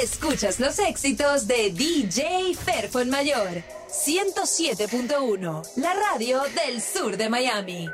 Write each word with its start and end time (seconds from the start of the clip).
Escuchas 0.00 0.60
los 0.60 0.78
éxitos 0.78 1.48
de 1.48 1.72
DJ 1.72 2.54
Ferfon 2.54 3.10
Mayor. 3.10 3.64
107.1, 3.88 5.62
la 5.74 5.92
radio 5.92 6.42
del 6.54 6.80
sur 6.80 7.16
de 7.16 7.28
Miami. 7.28 7.88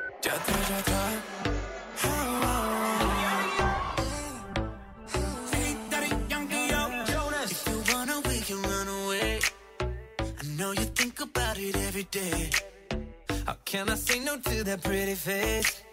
How 13.47 13.57
can 13.65 13.89
I 13.89 13.95
say 13.95 14.21
no 14.21 14.37
to 14.37 14.79
pretty 14.79 15.15
face? 15.15 15.84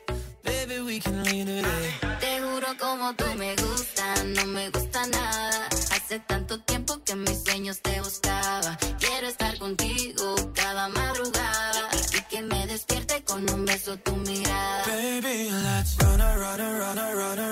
Te 0.71 2.39
juro 2.39 2.67
como 2.79 3.13
tú 3.15 3.25
me 3.35 3.53
gustas, 3.57 4.23
no 4.23 4.45
me 4.45 4.69
gusta 4.69 5.05
nada. 5.07 5.67
Hace 5.67 6.19
tanto 6.19 6.61
tiempo 6.61 7.03
que 7.03 7.13
mis 7.15 7.43
sueños 7.43 7.81
te 7.81 7.99
buscaba. 7.99 8.77
Quiero 8.97 9.27
estar 9.27 9.57
contigo 9.59 10.35
cada 10.55 10.87
madrugada 10.87 11.89
y 12.17 12.21
que 12.29 12.41
me 12.43 12.67
despierte 12.67 13.21
con 13.25 13.49
un 13.49 13.65
beso 13.65 13.97
tu 13.97 14.15
mirada. 14.15 14.85
Baby, 14.85 15.49
let's 15.51 15.97
run, 15.99 16.19
run, 16.19 16.57
run, 16.57 16.97
run, 17.17 17.37
run. 17.37 17.50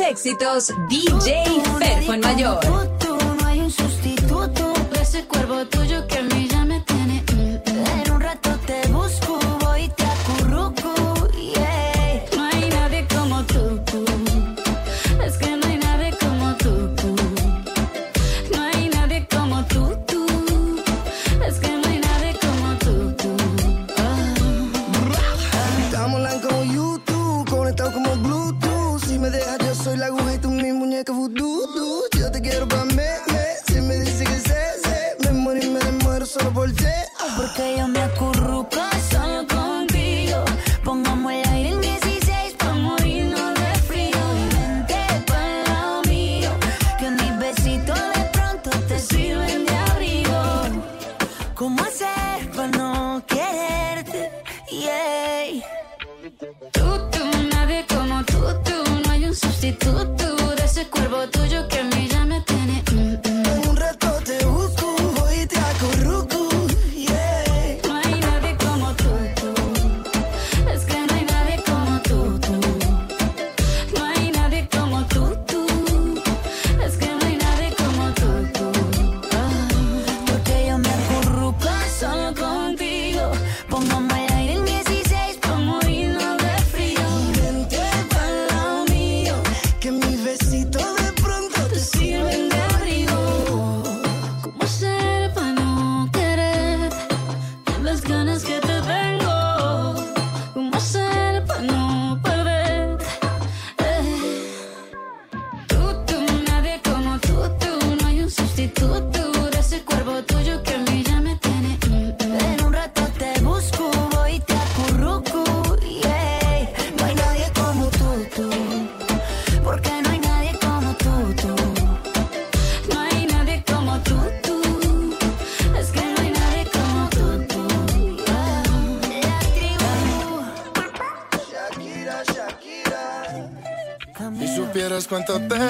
éxitos, 0.00 0.72
DJ 0.88 1.44
Perfo 1.78 2.14
en 2.14 2.20
Mayor. 2.20 2.60
Tuyo 5.70 6.06
que 6.08 6.22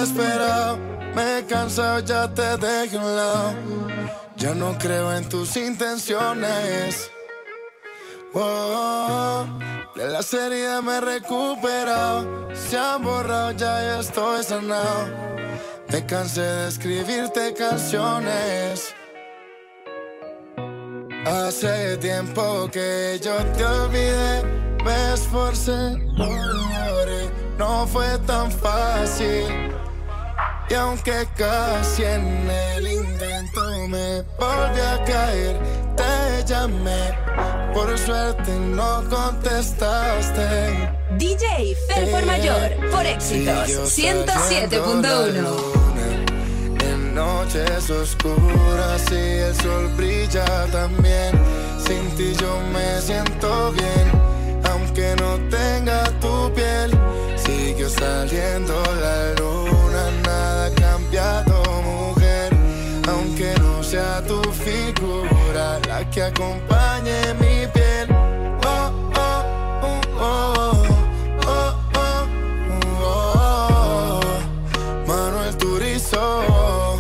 sabes 0.03 0.13
cuánto 0.13 0.17
te 0.17 0.23
he 0.23 0.27
esperado. 0.27 0.79
Me 1.15 1.39
he 1.39 1.45
cansado, 1.45 2.01
ya 2.01 2.33
te 2.33 2.57
dejé 2.57 2.97
un 2.97 3.17
lado. 3.17 3.55
Ya 4.37 4.55
no 4.55 4.77
creo 4.79 5.15
en 5.15 5.29
tus 5.29 5.57
intenciones. 5.57 7.11
Oh, 8.35 9.45
de 9.95 10.09
la 10.09 10.21
heridas 10.21 10.83
me 10.83 10.97
he 10.97 11.01
recuperado. 11.01 12.49
Se 12.55 12.79
han 12.79 13.03
borrado, 13.03 13.53
ya 13.53 14.01
estoy 14.01 14.43
sanado. 14.43 15.09
Me 15.89 16.05
cansé 16.07 16.41
de 16.41 16.69
escribirte 16.69 17.55
canciones. 17.55 18.95
Hace 21.27 21.99
tiempo 21.99 22.69
que 22.73 23.21
yo 23.23 23.37
te 23.57 23.65
olvidé, 23.65 24.43
me 24.85 25.15
esforcé, 25.15 25.97
no 27.59 27.87
fue 27.87 28.19
tan 28.27 28.51
fácil. 28.51 29.72
Y 30.73 30.75
aunque 30.75 31.29
casi 31.37 32.03
en 32.03 32.49
el 32.51 32.91
intento 32.91 33.61
me 33.89 34.23
volví 34.39 34.81
a 34.81 35.05
caer, 35.05 35.61
te 35.95 36.47
llamé, 36.47 37.11
por 37.75 37.99
suerte 37.99 38.51
no 38.59 39.05
contestaste. 39.11 40.89
DJ 41.19 41.77
Ferfor 41.89 42.25
Mayor, 42.25 42.91
por 42.91 43.05
éxitos 43.05 43.67
Sí, 43.67 43.73
yo 43.75 43.85
saliendo 43.87 44.25
la 44.25 44.41
107.1. 44.41 45.43
luna, 45.43 46.25
En 46.91 47.15
noches 47.17 47.91
oscuras 47.91 49.03
y 49.11 49.15
el 49.15 49.55
sol 49.57 49.89
brilla 49.95 50.47
también. 50.73 51.33
Sin 51.87 52.09
ti 52.17 52.33
yo 52.41 52.59
me 52.73 52.99
siento 53.03 53.73
bien, 53.73 54.11
aunque 54.71 55.15
no 55.21 55.37
tenga 55.51 56.05
tu 56.19 56.51
piel. 56.55 56.99
Siguió 57.37 57.91
saliendo 57.91 58.83
la 59.03 59.35
luna, 59.35 59.82
que 66.23 66.29
acompañe 66.29 67.35
mi 67.41 67.67
piel. 67.73 68.09
Oh, 68.65 68.91
oh, 69.17 69.43
oh, 69.83 70.01
oh, 70.21 70.83
oh, 71.47 71.75
oh, 71.97 72.29
oh. 73.03 74.21
Manuel 75.07 75.57
Turizo. 75.57 76.97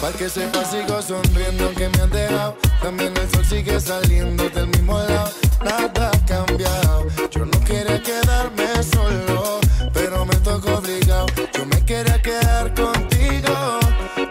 Pa' 0.00 0.12
que 0.12 0.28
sepa 0.28 0.64
sigo 0.64 1.00
sonriendo 1.02 1.66
aunque 1.66 1.88
me 1.88 2.02
han 2.02 2.10
dejado 2.10 2.56
También 2.80 3.12
el 3.16 3.28
sol 3.30 3.44
sigue 3.44 3.80
saliendo 3.80 4.48
del 4.48 4.68
mismo 4.68 4.96
lado 4.96 5.30
Nada 5.64 6.10
ha 6.14 6.26
cambiado 6.26 7.08
Yo 7.30 7.44
no 7.44 7.60
quería 7.64 8.00
quedarme 8.00 8.82
solo 8.84 9.58
Pero 9.92 10.24
me 10.24 10.36
tocó 10.36 10.76
obligado 10.76 11.26
Yo 11.52 11.66
me 11.66 11.84
quería 11.84 12.22
quedar 12.22 12.72
contigo 12.74 13.80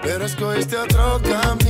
Pero 0.01 0.25
escogiste 0.25 0.77
otro 0.77 1.19
camino 1.21 1.66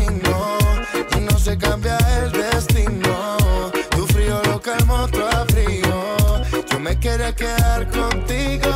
quedar 7.33 7.87
contigo 7.89 8.71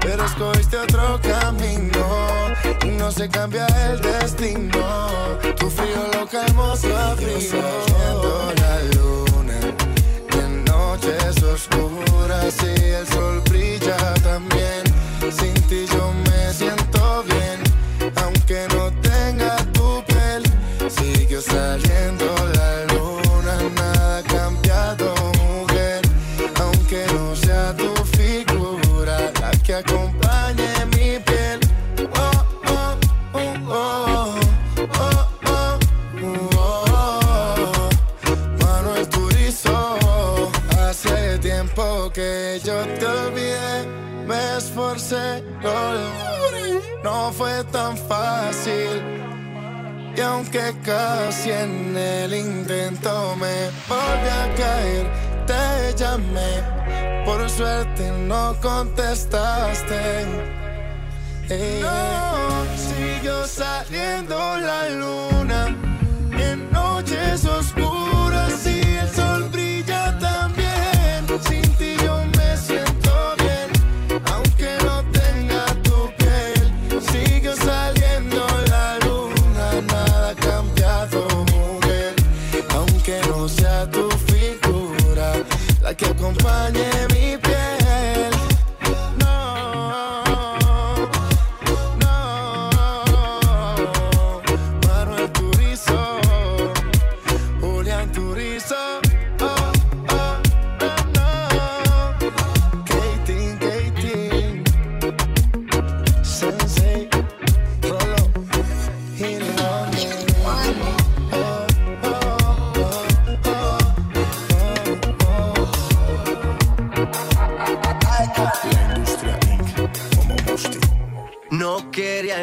Pero 0.00 0.24
escogiste 0.24 0.76
otro 0.76 1.20
camino 1.22 2.38
y 2.84 2.88
no 2.88 3.10
se 3.10 3.28
cambia 3.28 3.66
el 3.90 4.00
destino. 4.00 5.38
Tu 5.58 5.70
frío 5.70 6.08
lo 6.12 6.26
calmó 6.26 6.76
su 6.76 6.88
frío. 7.16 7.62
la 8.56 8.82
luna 8.96 9.58
en 10.32 10.64
noches 10.64 11.42
oscuras 11.42 12.56
y 12.62 12.84
el 12.84 13.06
sol 13.08 13.17
Y 50.16 50.20
aunque 50.20 50.74
casi 50.84 51.50
en 51.50 51.96
el 51.96 52.34
intento 52.34 53.36
me 53.36 53.70
volví 53.88 54.28
a 54.28 54.54
caer, 54.56 55.06
te 55.46 55.94
llamé, 55.96 56.62
por 57.24 57.48
suerte 57.48 58.10
no 58.26 58.56
contestaste. 58.60 60.26
Ey, 61.48 61.82
siguió 62.76 63.46
saliendo 63.46 64.36
la 64.58 64.88
luna 64.90 65.87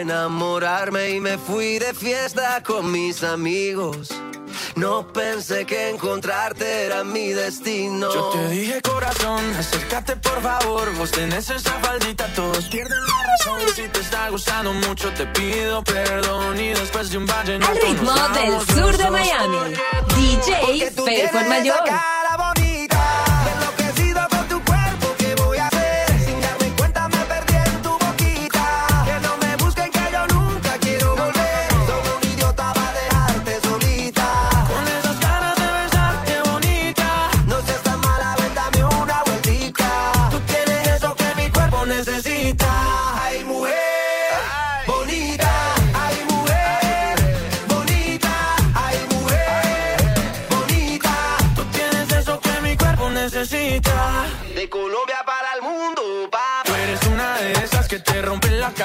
enamorarme 0.06 1.10
y 1.10 1.20
me 1.20 1.40
fui 1.40 1.80
de 1.80 1.92
fiesta 1.96 2.62
con 2.62 2.92
mis 2.92 3.24
amigos. 3.24 4.10
No 4.76 5.12
pensé 5.12 5.66
que 5.66 5.90
encontrarte 5.90 6.86
era 6.86 7.04
mi 7.04 7.30
destino. 7.30 8.14
Yo 8.14 8.30
te 8.30 8.50
dije 8.50 8.82
corazón, 8.82 9.44
acércate 9.58 10.16
por 10.18 10.40
favor, 10.44 10.94
vos 10.96 11.10
tenés 11.10 11.50
esa 11.50 11.72
faldita, 11.80 12.28
todos 12.36 12.66
pierden 12.66 13.00
la 13.00 13.24
razón. 13.32 13.76
Si 13.76 13.88
te 13.88 14.00
está 14.00 14.30
gustando 14.30 14.74
mucho 14.74 15.12
te 15.14 15.26
pido 15.26 15.84
perdón 15.84 16.60
y 16.60 16.70
después 16.70 17.10
de 17.10 17.18
un 17.18 17.26
valle 17.26 17.56
Al 17.56 17.82
ritmo 17.82 18.14
del 18.36 18.76
sur 18.76 18.96
de 18.98 19.10
Miami. 19.10 19.74
DJ 20.16 20.92
Ferfor 20.92 21.48
Mayor. 21.48 22.15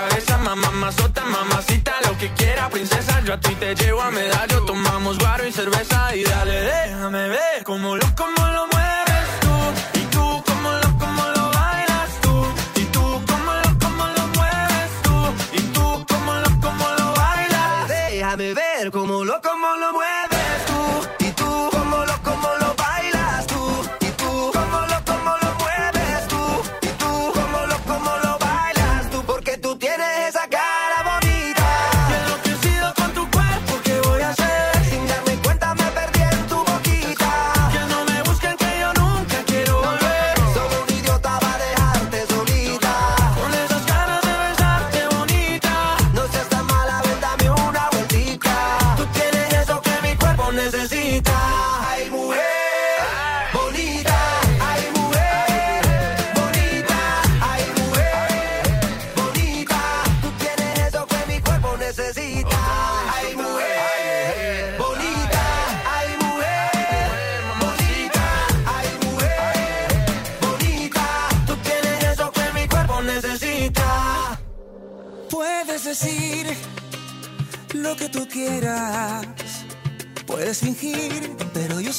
Cabeza, 0.00 0.38
mamá, 0.38 0.70
mazota, 0.70 1.24
mamacita, 1.24 1.92
lo 2.06 2.16
que 2.16 2.28
quiera, 2.32 2.68
princesa. 2.70 3.20
Yo 3.24 3.34
a 3.34 3.40
ti 3.40 3.54
te 3.56 3.74
llevo 3.74 4.00
a 4.00 4.10
medallo, 4.10 4.64
tomamos 4.64 5.18
guaro 5.18 5.46
y 5.46 5.52
cerveza 5.52 6.14
y 6.16 6.22
dale, 6.24 6.52
déjame 6.52 7.28
ver 7.28 7.64
cómo 7.64 7.96
lo, 7.96 8.06
cómo 8.16 8.46
lo 8.48 8.69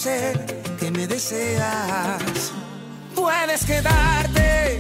ser 0.02 0.46
que 0.80 0.90
me 0.90 1.06
deseas. 1.06 2.52
Puedes 3.14 3.64
quedarte 3.66 4.80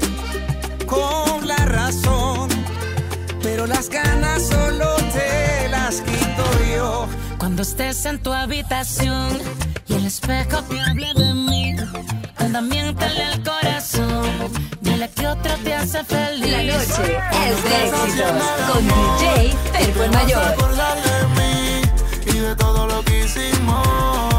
con 0.87 1.47
la 1.47 1.57
razón, 1.57 2.49
pero 3.43 3.67
las 3.67 3.87
ganas 3.89 4.47
solo 4.47 4.95
te 5.13 5.69
las 5.69 6.01
quito 6.01 6.45
yo. 6.75 7.07
Cuando 7.37 7.61
estés 7.61 8.03
en 8.05 8.17
tu 8.23 8.33
habitación 8.33 9.37
y 9.87 9.93
el 9.93 10.07
espejo 10.07 10.63
te 10.63 10.79
hable 10.79 11.13
de 11.13 11.33
mí, 11.35 11.75
andamiéntale 12.37 13.33
el 13.33 13.43
corazón. 13.43 14.25
Dile 14.81 15.07
que 15.15 15.27
otro 15.27 15.53
te 15.63 15.75
hace 15.75 16.03
feliz. 16.03 16.51
La 16.51 16.63
noche 16.63 17.05
es 17.47 17.63
de 17.63 17.75
éxitos 17.89 18.31
con 18.67 18.87
DJ 18.87 19.55
Perco 19.71 20.03
el 20.03 20.11
Mayor. 20.11 20.55
Y 22.25 22.37
de 22.39 22.55
todo 22.55 22.87
lo 22.87 23.03
que 23.03 23.25
hicimos 23.25 24.30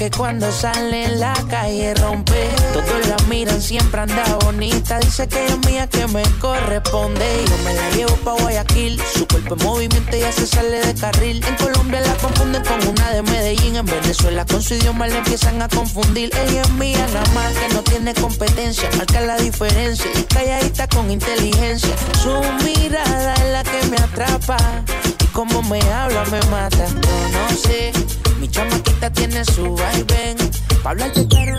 que 0.00 0.10
cuando 0.10 0.50
sale 0.50 1.04
en 1.04 1.20
la 1.20 1.34
calle 1.50 1.92
rompe. 1.92 2.48
Todos 2.72 3.06
la 3.06 3.18
miran, 3.28 3.60
siempre 3.60 4.00
anda 4.00 4.24
bonita. 4.42 4.98
Dice 4.98 5.28
que 5.28 5.44
es 5.44 5.58
mía, 5.66 5.86
que 5.88 6.06
me 6.06 6.22
corresponde. 6.40 7.44
Yo 7.46 7.56
me 7.64 7.74
la 7.74 7.90
llevo 7.90 8.16
pa' 8.24 8.32
Guayaquil. 8.32 8.98
Su 9.14 9.28
cuerpo 9.28 9.56
en 9.60 9.66
movimiento 9.66 10.16
ya 10.16 10.32
se 10.32 10.46
sale 10.46 10.80
de 10.86 10.94
carril. 10.94 11.44
En 11.44 11.54
Colombia 11.56 12.00
la 12.00 12.14
confunden 12.14 12.64
con 12.64 12.88
una 12.88 13.10
de 13.10 13.20
Medellín. 13.24 13.76
En 13.76 13.84
Venezuela 13.84 14.46
con 14.46 14.62
su 14.62 14.72
idioma 14.72 15.06
le 15.06 15.18
empiezan 15.18 15.60
a 15.60 15.68
confundir. 15.68 16.30
Ella 16.34 16.62
es 16.62 16.70
mía, 16.70 17.06
nada 17.12 17.30
más 17.34 17.52
que 17.52 17.74
no 17.74 17.82
tiene 17.82 18.14
competencia. 18.14 18.88
Marca 18.96 19.20
la 19.20 19.36
diferencia. 19.36 20.10
Y 20.18 20.22
calladita 20.22 20.88
con 20.88 21.10
inteligencia. 21.10 21.94
Su 22.22 22.40
mirada 22.64 23.34
es 23.34 23.52
la 23.52 23.62
que 23.64 23.86
me 23.90 23.98
atrapa. 23.98 24.56
Y 25.22 25.26
como 25.26 25.62
me 25.64 25.78
habla 25.92 26.24
me 26.30 26.40
mata. 26.50 26.86
Yo 26.86 27.38
no 27.38 27.54
sé, 27.54 27.92
mi 28.40 28.48
chamaquita 28.48 29.10
tiene 29.12 29.44
su 29.44 29.76
vaivén. 29.76 30.36
Pa' 30.82 30.90
hablarte 30.90 31.26
claro, 31.28 31.58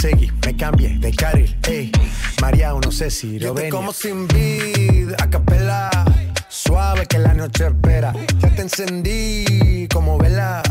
seguí, 0.00 0.32
me 0.46 0.56
cambié 0.56 0.98
de 0.98 1.12
carril, 1.12 1.56
eh. 1.68 1.92
María, 2.40 2.72
no 2.72 2.90
sé 2.90 3.10
si 3.10 3.38
lo 3.38 3.52
venir. 3.52 3.70
como 3.70 3.92
sin 3.92 4.26
vid, 4.28 5.12
a 5.18 5.28
capela. 5.28 5.90
Suave 6.48 7.06
que 7.06 7.18
la 7.18 7.34
noche 7.34 7.66
espera. 7.66 8.12
Ya 8.38 8.48
te 8.54 8.62
encendí 8.62 9.86
como 9.92 10.16
vela 10.16 10.62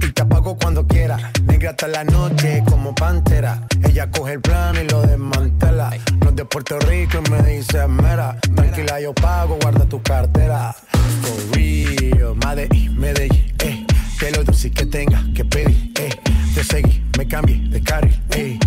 y 0.00 0.10
te 0.10 0.22
apago 0.22 0.58
cuando 0.58 0.86
quiera. 0.86 1.32
Negra 1.44 1.70
hasta 1.70 1.86
la 1.86 2.02
noche 2.04 2.62
como 2.68 2.94
pantera. 2.94 3.66
Ella 3.88 4.10
coge 4.10 4.32
el 4.32 4.40
plano 4.40 4.80
y 4.80 4.88
lo 4.88 5.02
desmantela. 5.02 5.90
No 6.20 6.30
es 6.30 6.36
de 6.36 6.44
Puerto 6.44 6.78
Rico 6.80 7.20
y 7.24 7.30
me 7.30 7.42
dice 7.42 7.86
mera. 7.86 8.36
Tranquila, 8.54 9.00
yo 9.00 9.14
pago, 9.14 9.58
guarda 9.62 9.86
tu 9.86 10.02
cartera. 10.02 10.74
For 11.22 11.56
real, 11.56 12.34
Madrid, 12.44 12.90
Medellín, 12.90 13.54
eh. 13.60 13.86
Que 14.18 14.30
lo 14.32 14.42
dulce 14.42 14.70
que 14.70 14.86
tenga 14.86 15.22
que 15.34 15.44
pedir, 15.44 15.92
eh. 16.00 16.10
Te 16.54 16.62
seguí, 16.62 17.02
me 17.18 17.26
cambié 17.26 17.58
de 17.68 17.82
carril, 17.82 18.16
eh. 18.30 18.58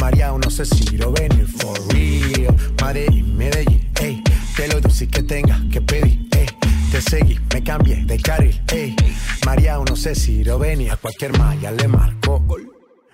María, 0.00 0.32
no 0.32 0.50
sé 0.50 0.64
si 0.64 0.96
lo 0.96 1.12
venir. 1.12 1.46
For 1.46 1.78
real, 1.88 2.56
Madrid, 2.80 3.24
Medellín, 3.24 3.88
eh. 4.00 4.20
Que 4.56 4.66
lo 4.66 4.80
dulce 4.80 5.06
que 5.06 5.22
tenga 5.22 5.60
que 5.70 5.80
pedir, 5.80 6.28
eh. 6.32 6.46
Te 6.90 7.00
seguí, 7.00 7.38
me 7.54 7.62
cambié 7.62 8.04
de 8.04 8.18
carril, 8.18 8.60
ey. 8.72 8.96
María, 9.44 9.78
no 9.88 9.94
sé 9.94 10.14
si 10.14 10.42
lo 10.42 10.58
venía. 10.58 10.94
A 10.94 10.96
cualquier 10.96 11.38
malla 11.38 11.70
le 11.70 11.86
marco. 11.86 12.44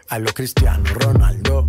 A 0.09 0.19
lo 0.19 0.33
Cristiano 0.33 0.85
Ronaldo. 0.95 1.69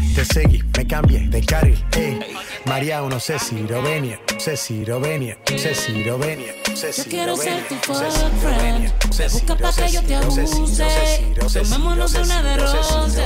Te 0.15 0.25
seguí, 0.25 0.61
me 0.77 0.85
cambié 0.85 1.19
de 1.29 1.41
carril, 1.45 1.83
eh. 1.95 2.19
María, 2.65 3.01
no 3.01 3.19
sé 3.19 3.39
si 3.39 3.59
lo 3.59 3.81
venir, 3.81 4.19
sé 4.37 4.57
si 4.57 4.85
lo 4.85 4.99
venir, 4.99 5.37
sé 5.57 5.73
si 5.73 6.03
lo 6.03 6.17
venir, 6.17 6.53
sé 6.75 6.87
Yo 6.87 7.03
si 7.03 7.09
quiero 7.09 7.31
lo 7.31 7.37
ser 7.37 7.67
tu 7.67 7.75
sé 7.75 7.81
fuck 7.81 8.11
si 8.11 8.21
lo 8.21 8.29
friend. 8.41 8.61
venir, 8.61 8.91
sé 9.09 9.23
Me 9.23 9.29
busca 9.29 9.55
pa' 9.55 9.73
que 9.73 9.91
yo 9.91 10.03
te 10.03 10.15
abuse. 10.15 11.23
Tomémonos 11.53 12.13
una 12.13 12.43
de 12.43 12.57
roce. 12.57 13.21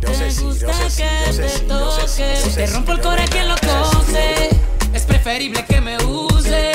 Te 0.00 0.42
gusta 0.42 0.72
que 0.96 1.32
te 1.36 1.58
toque. 1.60 2.36
Si 2.36 2.50
te 2.54 2.66
rompo 2.68 2.92
el 2.92 3.00
venir, 3.00 3.28
quien 3.30 3.48
lo 3.48 3.54
cose. 3.56 4.50
Es 4.94 5.02
preferible 5.04 5.64
que 5.66 5.80
me 5.80 5.96
use. 6.04 6.72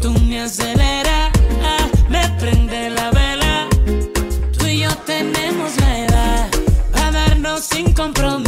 Tú 0.00 0.12
me 0.12 0.42
aceleras, 0.42 1.32
ah, 1.62 1.88
me 2.08 2.28
prende 2.38 2.90
la 2.90 3.10
vela. 3.10 3.68
Tú 4.56 4.66
y 4.66 4.80
yo 4.80 4.94
tenemos 5.06 5.76
la 5.78 5.98
edad 6.04 6.50
para 6.92 7.10
darnos 7.10 7.64
sin 7.64 7.92
compromiso, 7.92 8.47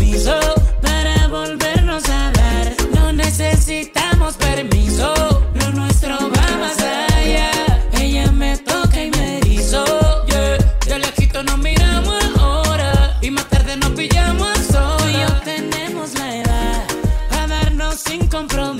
tenemos 18.05 18.53
la 18.55 18.80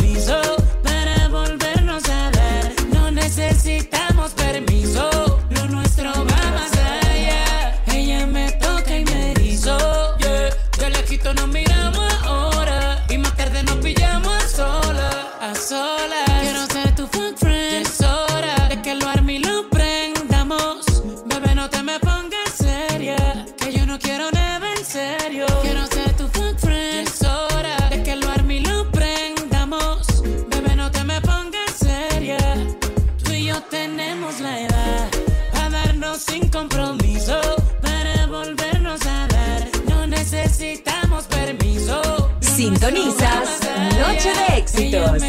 Sintonizas 42.61 43.59
Noche 43.99 44.35
de. 44.35 44.59
Éxitos. 44.59 45.23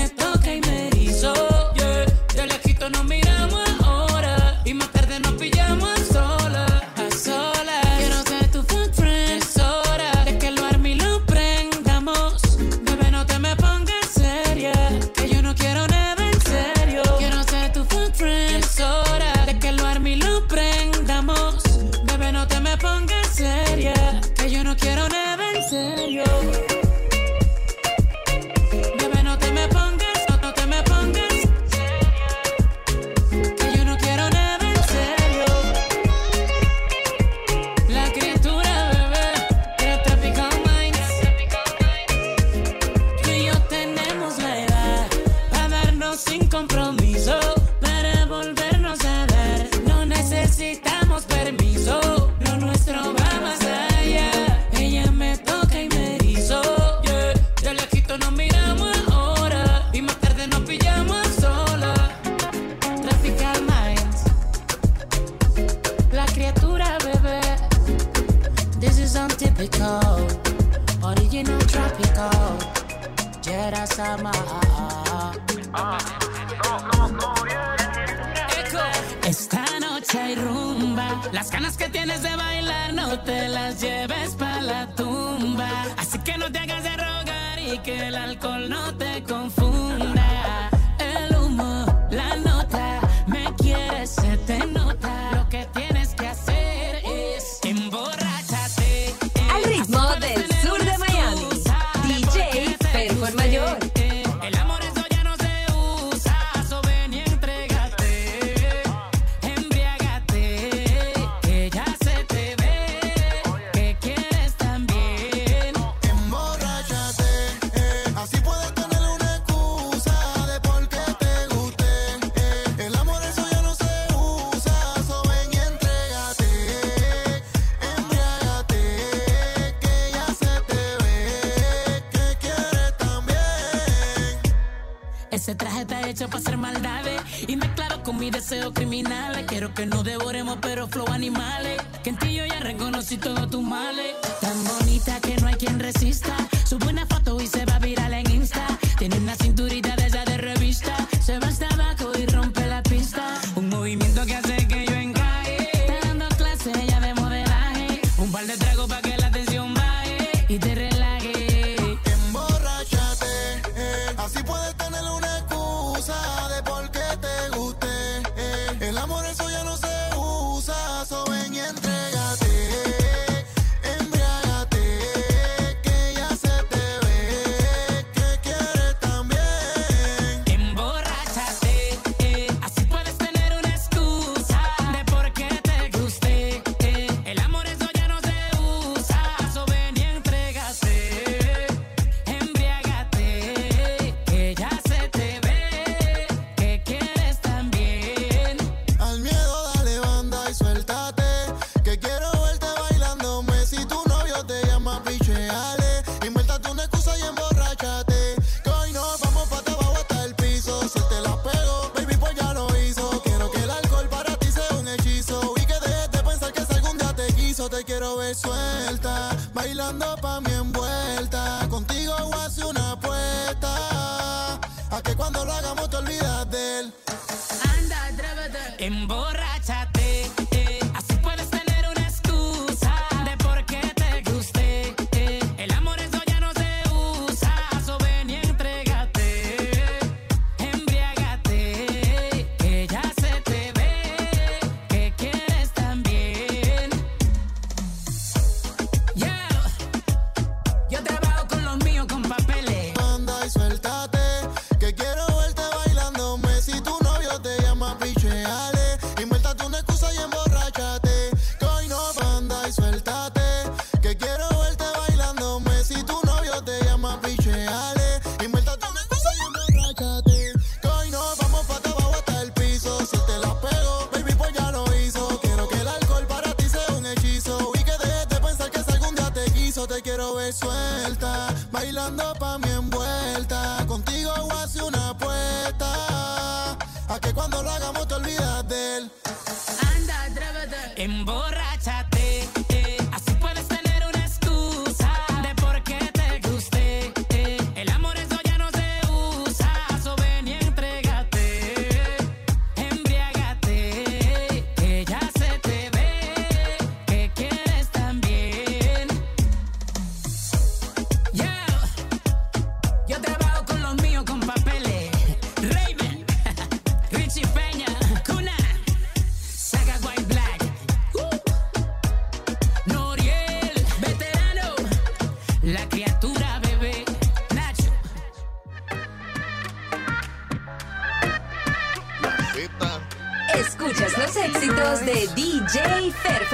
Ella 25.74 26.31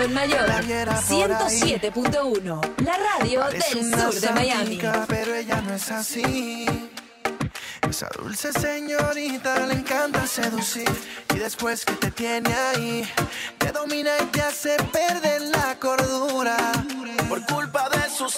Mayor 0.06 0.48
107.1, 0.48 2.62
la 2.86 2.98
radio 2.98 3.44
del 3.46 3.64
sur 3.64 4.14
de 4.14 4.30
Miami. 4.30 4.80
Pero 5.08 5.34
ella 5.34 5.60
no 5.62 5.74
es 5.74 5.90
así. 5.90 6.68
Esa 7.90 8.08
dulce 8.10 8.54
señorita 8.54 9.66
le 9.66 9.74
encanta 9.74 10.28
seducir. 10.28 10.88
Y 11.34 11.40
después 11.40 11.84
que 11.84 11.94
te 11.94 12.12
tiene 12.12 12.54
ahí, 12.54 13.10
te 13.58 13.72
domina 13.72 14.12
y 14.22 14.26
te 14.26 14.42
hace 14.42 14.78
perder 14.92 15.42
la 15.42 15.80
cordura. 15.80 16.58
Por 17.28 17.44
culpa 17.48 17.90
de 17.90 18.08
sus 18.16 18.38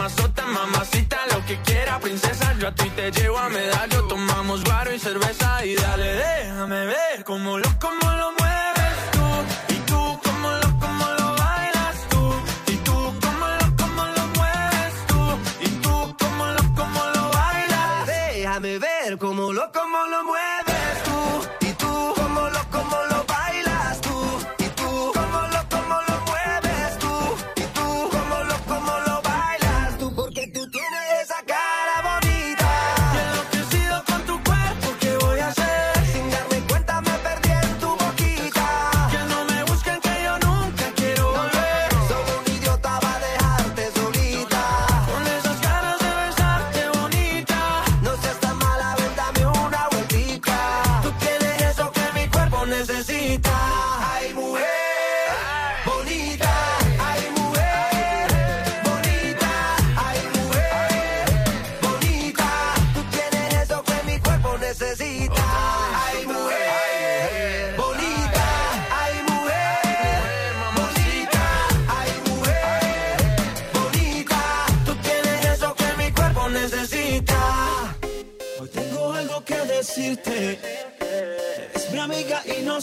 mamazota, 0.00 0.46
mamacita, 0.46 1.18
lo 1.30 1.44
que 1.44 1.60
quiera, 1.60 1.98
princesa. 2.00 2.54
Yo 2.58 2.68
a 2.68 2.74
ti 2.74 2.88
te 2.96 3.10
llevo 3.10 3.38
a 3.38 3.50
medallo, 3.50 4.06
tomamos 4.08 4.64
guaro 4.64 4.94
y 4.94 4.98
cerveza. 4.98 5.64
Y 5.66 5.74
dale, 5.74 6.14
déjame 6.14 6.86
ver 6.86 7.24
cómo 7.24 7.58
lo, 7.58 7.68
cómo 7.78 8.10
lo 8.10 8.39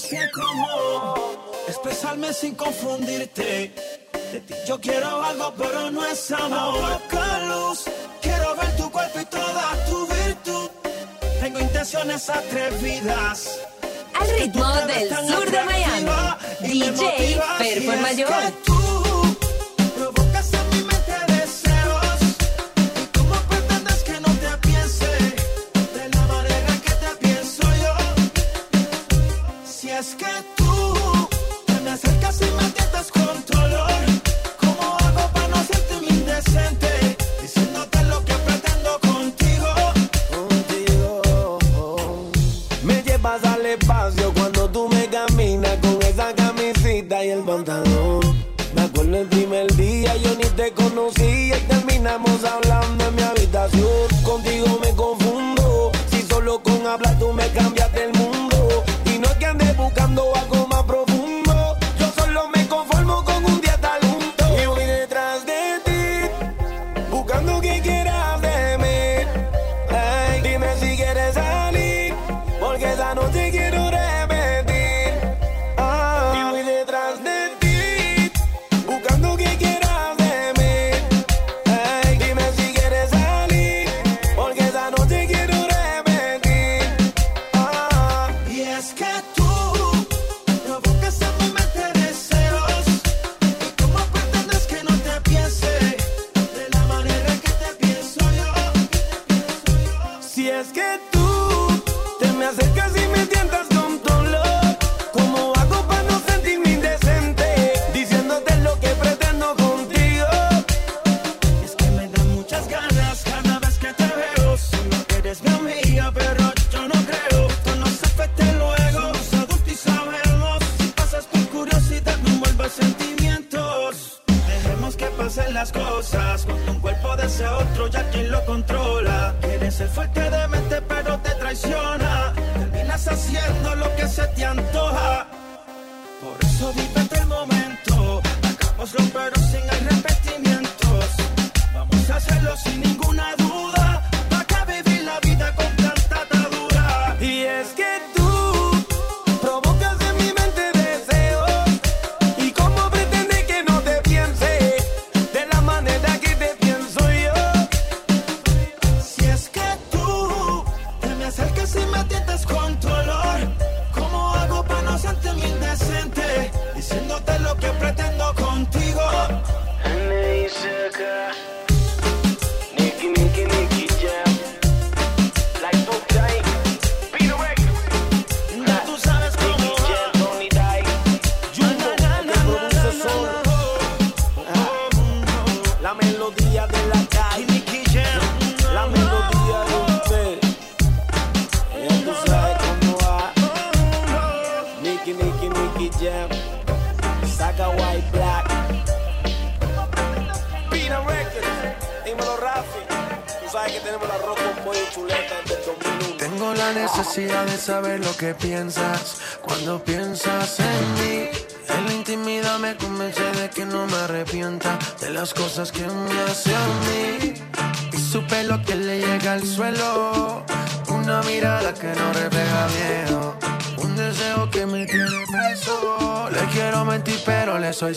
sé 0.08 0.32
cómo 0.34 1.16
expresarme 1.68 2.34
sin 2.34 2.56
confundirte. 2.56 3.74
De 4.32 4.40
ti 4.42 4.54
yo 4.68 4.80
quiero 4.80 5.24
algo, 5.24 5.54
pero 5.58 5.92
no 5.92 6.06
es 6.06 6.32
amor. 6.32 7.02
Poca 7.02 7.40
luz, 7.40 7.86
quiero 8.22 8.56
ver 8.56 8.76
tu 8.78 8.90
cuerpo 8.92 9.20
y 9.20 9.26
toda 9.26 9.86
tu 9.88 10.08
virtud. 10.08 10.70
Tengo 11.42 11.60
intenciones 11.60 12.30
atrevidas. 12.30 13.60
Al 14.20 14.30
ritmo 14.40 14.74
del 14.88 15.10
sur 15.28 15.52
de 15.52 15.64
Miami, 15.64 16.12
DJ 16.62 17.40
Performayor. 17.60 18.67
es 30.00 30.14
que 30.16 30.26
tú 30.56 31.28
te 31.66 31.74
me 31.82 31.90
acercas 31.90 32.40
y 32.42 32.46
me 32.46 32.70
tientas 32.72 33.12
con 33.12 33.46
dolor. 33.48 33.90
¿Cómo 34.60 34.98
hago 35.00 35.32
para 35.34 35.48
no 35.48 35.58
sentirme 35.64 36.10
indecente? 36.10 37.18
Diciéndote 37.42 38.04
lo 38.04 38.24
que 38.24 38.34
pretendo 38.34 39.00
contigo. 39.00 39.70
Contigo. 40.36 41.60
Me 42.84 43.02
llevas 43.02 43.44
al 43.44 43.66
espacio 43.66 44.32
cuando 44.34 44.70
tú 44.70 44.88
me 44.88 45.08
caminas 45.08 45.78
con 45.82 46.00
esa 46.04 46.34
camisita 46.36 47.26
y 47.26 47.30
el 47.30 47.42
pantalón 47.44 47.87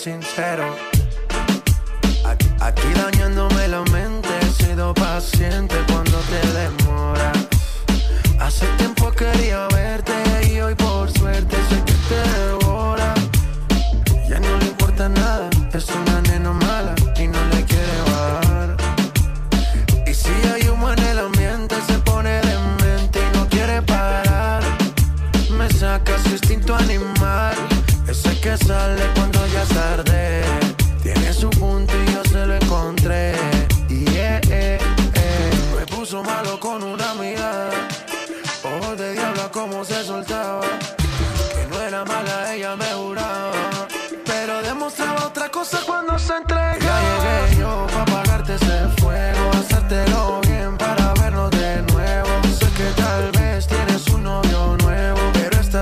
always 0.07 0.27
shadow. 0.33 0.90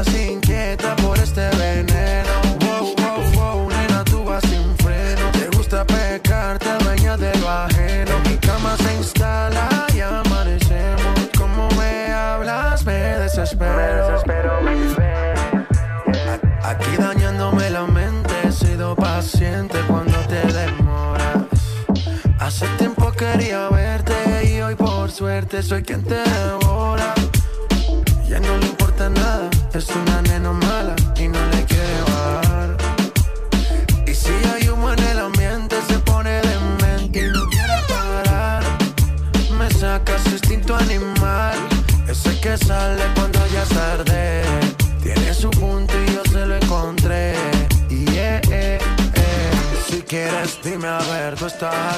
vas 0.08 0.20
inquieta 0.20 0.96
por 0.96 1.18
este 1.18 1.48
veneno. 1.56 2.32
Wow, 2.60 2.94
wow, 2.96 3.32
wow, 3.34 3.68
nena, 3.68 4.04
tú 4.04 4.24
vas 4.24 4.42
sin 4.44 4.76
freno. 4.78 5.30
Te 5.32 5.56
gusta 5.56 5.84
pecar, 5.84 6.58
te 6.58 6.84
dueña 6.84 7.16
de 7.16 7.36
lo 7.38 7.48
ajeno. 7.48 8.12
Mi 8.28 8.36
cama 8.36 8.76
se 8.76 8.94
instala 8.94 9.68
y 9.94 10.00
amanecemos. 10.00 11.30
Como 11.36 11.68
me 11.72 12.12
hablas, 12.12 12.84
me 12.84 12.92
desespero. 12.92 13.76
Me 13.76 13.86
desespero. 13.86 14.52
Aquí 16.62 16.96
dañándome 16.98 17.70
la 17.70 17.86
mente, 17.86 18.34
he 18.44 18.52
sido 18.52 18.94
paciente 18.94 19.78
cuando 19.88 20.18
te 20.28 20.40
demoras. 20.52 21.44
Hace 22.38 22.66
tiempo 22.78 23.10
quería 23.12 23.68
verte 23.68 24.14
y 24.44 24.60
hoy 24.60 24.74
por 24.74 25.10
suerte 25.10 25.62
soy 25.62 25.82
quien 25.82 26.02
te 26.02 26.16
devora 26.16 27.17
persona 29.78 30.37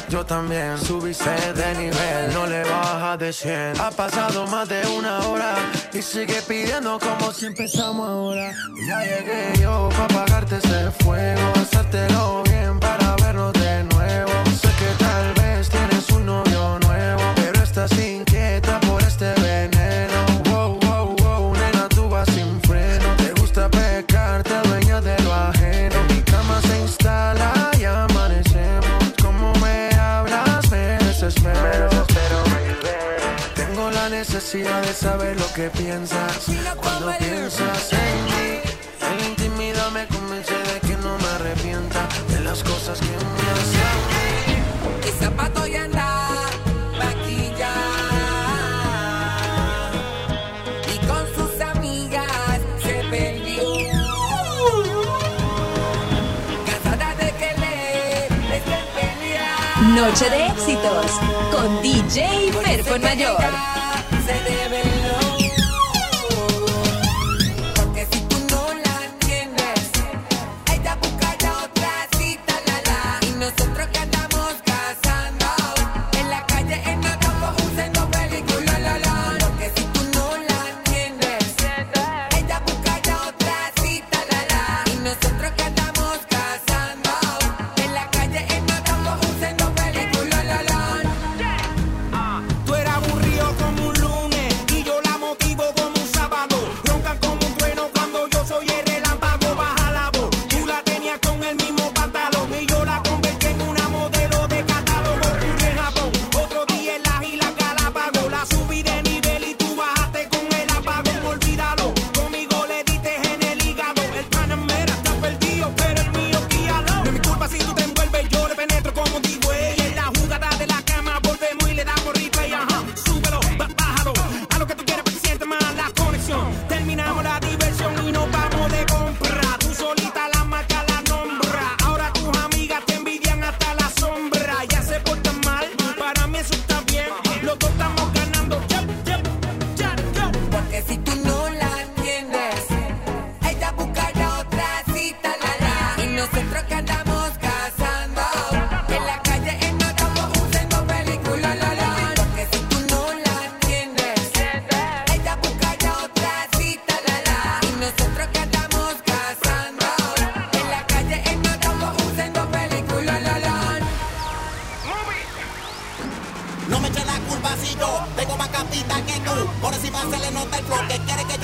yo 0.09 0.25
también. 0.25 0.79
Subiste 0.79 1.31
de 1.53 1.75
nivel, 1.75 2.33
no 2.33 2.47
le 2.47 2.63
bajas 2.65 3.19
de 3.19 3.33
100. 3.33 3.81
Ha 3.81 3.91
pasado 3.91 4.47
más 4.47 4.69
de 4.69 4.81
una 4.87 5.19
hora 5.27 5.55
y 5.93 6.01
sigue 6.01 6.41
pidiendo 6.49 6.99
como 6.99 7.33
si 7.33 7.47
empezamos 7.47 8.09
ahora. 8.09 8.53
Ya 8.89 9.03
llegué 9.03 9.53
yo 9.61 9.89
para 9.91 10.05
apagarte 10.05 10.57
ese 10.57 10.91
fuego, 11.03 11.53
hacértelo 11.57 12.43
bien 12.45 12.79
para 12.81 13.17
vernos 13.17 13.53
de 13.53 13.85
nuevo. 13.85 14.33
Sé 14.61 14.69
que 14.79 15.05
tal 15.05 15.35
vez 15.35 15.69
tienes 15.69 16.09
un 16.11 16.27
novio 16.27 16.79
nuevo, 16.81 17.23
pero 17.37 17.63
estás 17.63 17.93
inquieta 17.99 18.81
por 18.81 19.03
este 19.03 19.33
veneno. 19.41 19.70
necesidad 34.53 34.83
de 34.83 34.93
saber 34.93 35.39
lo 35.39 35.53
que 35.53 35.71
piensas. 35.71 36.47
Cuando 36.83 37.13
piensas 37.19 37.93
en 37.93 38.25
mí, 38.25 38.61
en 39.01 39.19
la 39.19 39.29
intimidad 39.29 39.91
me 39.93 40.07
convence 40.09 40.55
de 40.55 40.81
que 40.81 40.97
no 40.97 41.17
me 41.19 41.29
arrepienta 41.37 42.09
de 42.29 42.41
las 42.41 42.65
cosas 42.65 42.99
que 42.99 43.07
me 43.07 43.51
hacen. 43.53 45.09
Y 45.09 45.23
zapato 45.23 45.67
y 45.69 45.77
andar, 45.77 46.51
maquillar. 46.99 47.69
Y 50.95 51.07
con 51.07 51.25
sus 51.37 51.61
amigas 51.61 52.61
se 52.83 53.05
perdió. 53.09 53.63
Cansada 56.67 57.15
de 57.15 57.31
que 57.39 57.61
le 57.61 58.57
estén 58.57 58.87
peleando. 58.97 60.07
Noche 60.07 60.29
de 60.29 60.47
éxitos 60.47 61.07
con 61.53 61.83
DJ 61.83 62.53
Ferco 62.53 62.99
Mayor. 62.99 63.89
say, 64.31 64.68
baby. 64.68 65.00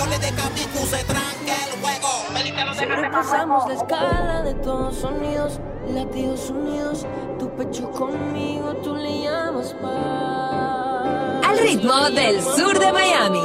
cable 0.06 0.18
de 0.18 1.04
tranque 1.04 1.54
el 1.66 1.80
juego. 1.80 2.74
Sobrepasamos 2.74 3.68
la 3.68 3.74
escala 3.74 4.42
de 4.42 4.54
todos 4.54 4.96
sonidos, 4.96 5.60
latidos 5.92 6.50
unidos. 6.50 7.06
Tu 7.38 7.48
pecho 7.56 7.90
conmigo, 7.90 8.74
tú 8.82 8.94
le 8.94 9.22
llamas 9.22 9.74
paz. 9.74 11.48
Al 11.48 11.58
ritmo 11.58 12.10
del 12.10 12.42
sur 12.42 12.78
de 12.78 12.92
Miami, 12.92 13.42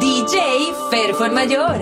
DJ 0.00 0.72
Ferfon 0.90 1.34
Mayor. 1.34 1.80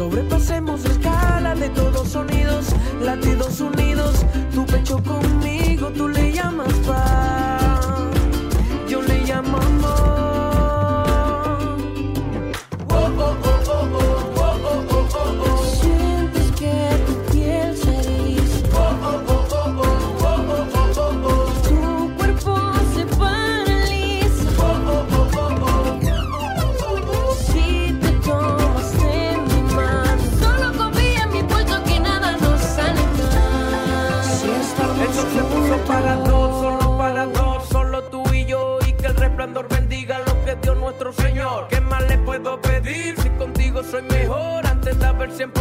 sobre 0.00 0.22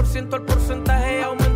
100% 0.09 0.33
el 0.33 0.41
porcentaje. 0.41 1.48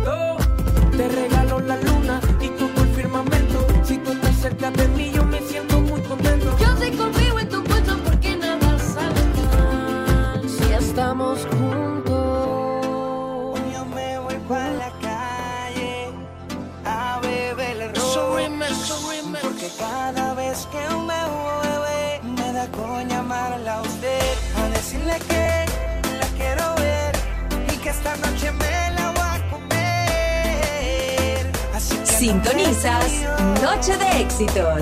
Sintonizas 32.24 33.22
Noche 33.62 33.98
de 33.98 34.22
Éxitos. 34.22 34.80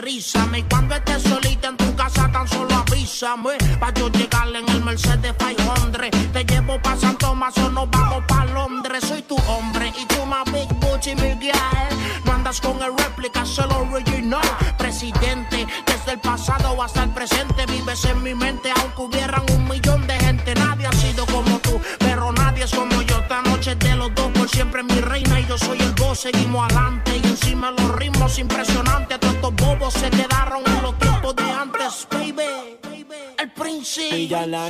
Rízame. 0.00 0.60
Y 0.60 0.62
cuando 0.64 0.94
estés 0.94 1.22
solita 1.22 1.68
en 1.68 1.76
tu 1.76 1.94
casa, 1.96 2.30
tan 2.32 2.46
solo 2.48 2.74
avísame. 2.74 3.58
Pa' 3.80 3.92
yo 3.94 4.08
llegarle 4.10 4.60
en 4.60 4.68
el 4.68 4.82
Mercedes 4.82 5.34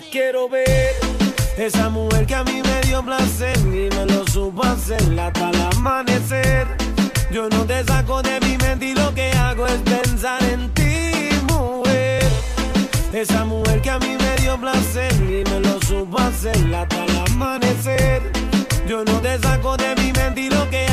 quiero 0.00 0.48
ver. 0.48 0.94
Esa 1.56 1.90
mujer 1.90 2.26
que 2.26 2.34
a 2.34 2.44
mí 2.44 2.62
me 2.62 2.80
dio 2.88 3.02
placer 3.04 3.58
y 3.58 3.94
me 3.94 4.06
lo 4.06 4.26
supo 4.26 4.64
hacer 4.64 5.02
hasta 5.18 5.50
el 5.50 5.60
amanecer. 5.60 6.66
Yo 7.30 7.48
no 7.50 7.64
te 7.64 7.84
saco 7.84 8.22
de 8.22 8.40
mi 8.40 8.56
mente 8.58 8.86
y 8.86 8.94
lo 8.94 9.12
que 9.14 9.30
hago 9.32 9.66
es 9.66 9.80
pensar 9.82 10.42
en 10.44 10.72
ti, 10.72 11.28
mujer. 11.48 12.24
Esa 13.12 13.44
mujer 13.44 13.82
que 13.82 13.90
a 13.90 13.98
mí 13.98 14.16
me 14.18 14.42
dio 14.42 14.58
placer 14.58 15.12
y 15.14 15.48
me 15.50 15.60
lo 15.60 15.80
supo 15.82 16.18
hacer 16.18 16.74
hasta 16.74 17.04
el 17.04 17.18
amanecer. 17.26 18.22
Yo 18.86 19.04
no 19.04 19.20
te 19.20 19.38
saco 19.38 19.76
de 19.76 19.94
mi 19.96 20.12
mente 20.12 20.42
y 20.42 20.50
lo 20.50 20.68
que 20.70 20.86
hago 20.86 20.91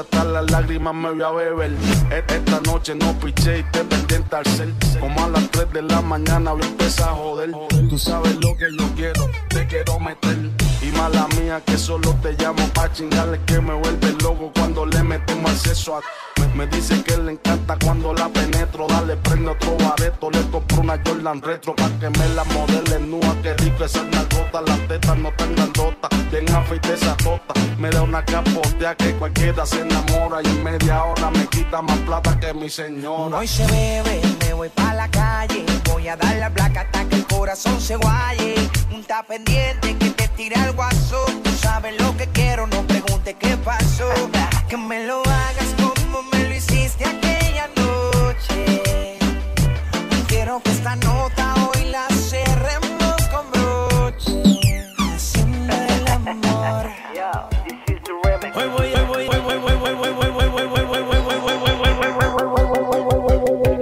hasta 0.00 0.24
las 0.24 0.50
lágrimas 0.50 0.94
me 0.94 1.10
voy 1.10 1.22
a 1.22 1.30
beber. 1.30 1.72
E- 2.10 2.24
Esta 2.28 2.60
noche 2.60 2.94
no 2.94 3.12
piché 3.18 3.58
y 3.58 3.62
te 3.64 3.84
pendiente 3.84 4.36
al 4.36 4.46
cel. 4.46 4.74
Como 4.98 5.24
a 5.24 5.28
las 5.28 5.50
3 5.50 5.72
de 5.72 5.82
la 5.82 6.00
mañana 6.00 6.52
voy 6.52 6.62
a 6.62 6.66
empezar 6.66 7.10
a 7.10 7.12
joder. 7.12 7.50
Tú 7.88 7.98
sabes 7.98 8.34
lo 8.36 8.56
que 8.56 8.66
yo 8.78 8.88
quiero, 8.96 9.28
te 9.48 9.66
quiero 9.66 9.98
meter. 10.00 10.38
Y 10.82 10.86
mala 10.96 11.26
mía 11.38 11.62
que 11.64 11.76
solo 11.76 12.14
te 12.22 12.32
llamo 12.32 12.66
pa' 12.74 12.92
chingarle 12.92 13.40
que 13.46 13.60
me 13.60 13.74
vuelve 13.74 14.12
loco 14.22 14.50
cuando 14.54 14.86
le 14.86 15.02
metemos 15.02 15.50
acceso 15.50 15.96
a... 15.96 16.00
Me, 16.54 16.66
dice 16.66 17.02
que 17.02 17.16
le 17.16 17.32
encanta 17.32 17.76
cuando 17.82 18.12
la 18.12 18.28
penetro. 18.28 18.86
Dale, 18.86 19.16
prende 19.16 19.50
otro 19.50 19.76
bareto. 19.76 20.30
Le 20.30 20.40
compro 20.50 20.80
una 20.80 21.00
Jordan 21.04 21.40
retro 21.42 21.74
pa' 21.74 21.90
que 22.00 22.10
me 22.10 22.28
la 22.30 22.44
modele 22.44 23.00
nua. 23.00 23.36
Qué 23.42 23.54
rico 23.54 23.84
esa 23.84 24.02
nalgota, 24.04 24.60
las 24.62 24.78
tetas 24.88 25.18
no 25.18 25.32
tan 25.32 25.54
grandotas. 25.54 26.10
Bien 26.30 26.48
afeite 26.54 26.94
esa 26.94 27.16
tota. 27.16 27.54
Me 27.78 27.90
da 27.90 28.02
una 28.02 28.24
capotea 28.24 28.94
que 28.94 29.14
cualquiera 29.14 29.64
se 29.64 29.80
enamora. 29.80 30.42
Y 30.42 30.46
en 30.46 30.64
media 30.64 31.04
hora 31.04 31.30
me 31.30 31.46
quita 31.46 31.82
más 31.82 31.98
plata 31.98 32.38
que 32.38 32.52
mi 32.52 32.68
señora. 32.68 33.38
Hoy 33.38 33.48
se 33.48 33.66
bebe, 33.66 34.20
me 34.40 34.52
voy 34.54 34.68
pa' 34.68 34.94
la 34.94 35.08
calle. 35.08 35.64
Voy 35.84 36.08
a 36.08 36.16
dar 36.16 36.36
la 36.36 36.50
placa 36.50 36.82
hasta 36.82 37.04
que 37.08 37.16
el 37.16 37.26
corazón 37.26 37.80
se 37.80 37.96
guaye. 37.96 38.54
Un 38.92 39.04
ta 39.04 39.22
pendiente 39.22 39.96
que 39.96 40.10
te 40.10 40.28
tire 40.28 40.56
al 40.56 40.72
guaso. 40.72 41.24
Tú 41.42 41.50
sabes 41.60 42.00
lo 42.00 42.16
que 42.16 42.26
quiero, 42.28 42.66
no 42.66 42.82
preguntes 42.86 43.36
qué 43.38 43.56
pasó. 43.58 44.08
Que 44.68 44.76
me 44.76 45.04
lo 45.04 45.20
hagas 45.20 45.79
hiciste 46.90 47.04
aquella 47.04 47.68
noche. 47.76 49.18
Quiero 50.28 50.60
que 50.60 50.70
esta 50.70 50.96
nota 50.96 51.54
hoy 51.54 51.84
la 51.90 52.06
cerremos 52.08 53.28
con 53.32 53.50
broche. 53.50 54.86
Haciendo 54.98 55.72
el 55.74 56.08
amor. 56.08 56.90
Hoy 58.54 58.68
voy, 58.68 58.92
hoy 58.94 59.04
voy, 59.06 59.28
hoy 59.28 59.40
voy, 59.40 59.56
hoy 59.56 59.76
voy, 59.76 59.92
hoy 59.92 60.10
voy, 60.10 60.30
hoy 60.30 60.48
voy, 60.48 60.66
hoy 60.66 60.84
voy, 60.84 60.98
hoy 60.98 61.16
voy, 61.20 61.38
hoy 61.38 61.78
voy, 61.80 62.16
hoy 62.40 62.84
voy, 62.84 63.06
hoy 63.10 63.38
voy. 63.38 63.78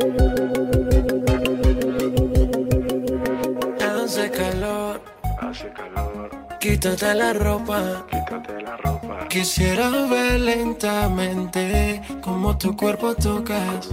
Hace 3.80 4.30
calor, 4.30 5.00
hace 5.40 5.72
calor. 5.72 6.30
Quítate 6.60 7.14
la 7.14 7.32
ropa, 7.32 8.06
quítate 8.10 8.62
la 8.62 8.76
ropa. 8.76 8.97
Quisiera 9.28 9.90
ver 10.06 10.40
lentamente 10.40 12.00
cómo 12.22 12.56
tu 12.56 12.74
cuerpo 12.74 13.14
tocas. 13.14 13.88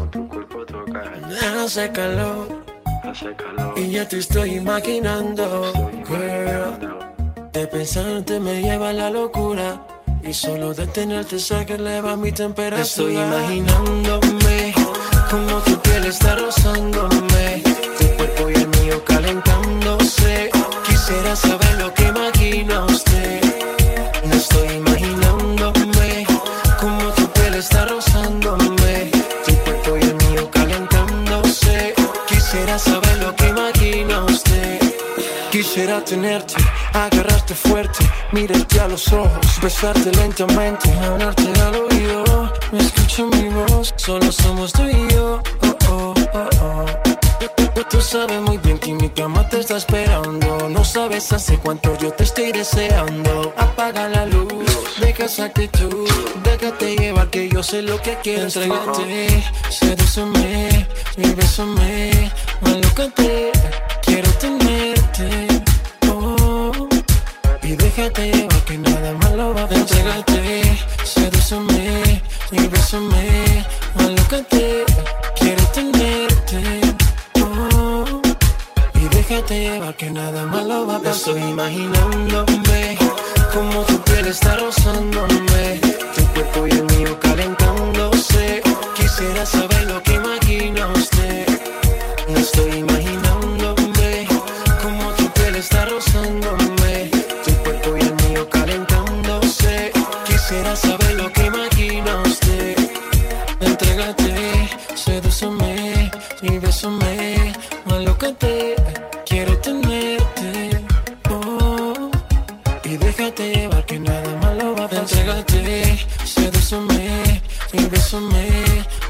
Hace 1.62 1.92
calor, 1.92 2.64
hace 3.04 3.36
calor. 3.36 3.78
Y 3.78 3.92
ya 3.92 4.08
te 4.08 4.20
estoy 4.20 4.56
imaginando, 4.56 5.74
girl. 6.08 7.52
De 7.52 7.68
pensarte 7.68 8.40
me 8.40 8.62
lleva 8.62 8.90
a 8.90 8.94
la 8.94 9.10
locura. 9.10 9.86
Y 10.24 10.34
solo 10.34 10.74
de 10.74 10.88
tenerte 10.88 11.38
sé 11.38 11.66
que 11.66 11.74
eleva 11.74 12.16
mi 12.16 12.32
temperatura. 12.32 12.82
Estoy 12.82 13.14
imaginándome 13.16 14.74
como 15.30 15.58
tu 15.60 15.78
piel 15.82 16.06
está 16.06 16.36
rozándome. 16.36 17.62
Tu 18.00 18.08
cuerpo 18.16 18.50
y 18.50 18.54
el 18.54 18.68
mío 18.70 19.04
calentándose. 19.04 20.50
Quisiera 20.88 21.36
saber 21.36 21.74
lo 21.78 21.94
que 21.94 22.04
imagina 22.08 22.86
usted. 22.86 23.45
Quisiera 32.76 33.00
saber 33.00 33.24
lo 33.24 33.36
que 33.38 33.48
imagina 33.48 34.26
usted. 34.26 34.80
Quisiera 35.50 36.04
tenerte, 36.04 36.56
agarrarte 36.92 37.56
fuerte, 37.56 38.06
mirarte 38.34 38.82
a 38.82 38.90
los 38.90 39.14
ojos, 39.14 39.62
besarte 39.62 40.12
lentamente, 40.12 40.92
hablarte 41.00 41.48
al 41.62 41.76
oído. 41.76 42.52
Me 42.74 42.80
escucha 42.80 43.24
mi 43.28 43.48
voz, 43.48 43.94
solo 43.96 44.30
somos 44.30 44.74
tú 44.74 44.84
y 44.84 45.14
yo. 45.14 45.42
Oh, 45.62 45.78
oh, 45.90 46.14
oh, 46.34 46.50
oh. 46.62 47.05
Tú 47.90 48.02
sabes 48.02 48.42
muy 48.42 48.58
bien 48.58 48.78
que 48.80 48.94
mi 48.94 49.10
cama 49.10 49.48
te 49.48 49.60
está 49.60 49.78
esperando. 49.78 50.70
No 50.70 50.84
sabes 50.84 51.32
hace 51.32 51.58
cuánto 51.60 51.98
yo 51.98 52.12
te 52.12 52.24
estoy 52.24 52.52
deseando. 52.52 53.54
Apaga 53.58 54.10
la 54.10 54.26
luz, 54.26 54.66
deja 55.00 55.26
esa 55.26 55.46
actitud. 55.46 56.08
Déjate 56.44 56.96
llevar 56.96 57.30
que 57.30 57.48
yo 57.50 57.62
sé 57.62 57.82
lo 57.82 58.02
que 58.02 58.18
quieres. 58.24 58.56
Entrégate, 58.56 59.44
sedúceme 59.70 60.88
y 61.18 61.30
bésame. 61.34 62.32
Malúcate, 62.62 63.52
quiero 64.02 64.32
tenerte. 64.34 65.48
Oh, 66.10 66.72
y 67.62 67.76
déjate 67.76 68.32
llevar 68.32 68.66
que 68.66 68.78
nada 68.78 69.14
malo 69.14 69.54
va 69.54 69.64
a 69.64 69.68
pasar. 69.68 69.80
Entrégate, 69.80 70.78
sedúceme 71.04 72.22
y 72.52 72.68
bésame. 72.68 73.66
Malúcate, 73.96 74.86
y 79.36 79.42
déjate 79.42 79.60
llevar 79.60 79.96
que 79.98 80.10
nada 80.12 80.46
malo 80.46 80.88
va 80.88 80.96
a 80.96 81.00
pasar. 81.00 81.36
Estoy 81.36 81.42
imaginándome 81.42 82.98
tu 83.88 84.02
piel 84.04 84.28
está 84.28 84.56
rozándome, 84.58 85.80
tu 86.16 86.24
cuerpo 86.34 86.68
y 86.68 86.72
el 86.72 86.84
mío 86.84 87.20
calentándose. 87.20 88.62
Quisiera 88.96 89.46
saber 89.46 89.84
lo 89.88 90.02
que 90.04 90.14
imagina 90.14 90.88
usted. 90.94 91.48
Estoy 92.28 92.72
imaginándome 92.80 94.28
como 94.82 95.12
tu 95.14 95.30
piel 95.32 95.56
está 95.56 95.86
rozándome, 95.86 97.12
tu 97.46 97.52
cuerpo 97.64 97.98
y 97.98 98.02
el 98.02 98.16
mío 98.28 98.50
calentándose. 98.50 99.92
Quisiera 100.26 100.76
saber 100.76 101.14
lo 101.16 101.32
que 101.32 101.46
imagina 101.46 102.22
usted. 102.24 102.78
Entrégate, 103.62 104.70
sedúceme 104.96 106.12
y 106.42 106.58
bésame, 106.58 107.54
malócate, 107.86 108.76
quiero 109.46 109.60
tenerte. 109.60 110.86
Oh, 111.30 112.12
y 112.84 112.98
déjate 112.98 113.56
llevar 113.56 113.86
que 113.86 114.00
nada 114.00 114.36
malo 114.42 114.76
va 114.76 114.86
a 114.86 114.90
pasar. 114.90 115.02
Entrégate, 115.02 116.06
sedúceme 116.24 117.42
y 117.74 117.86
bésame, 117.86 118.48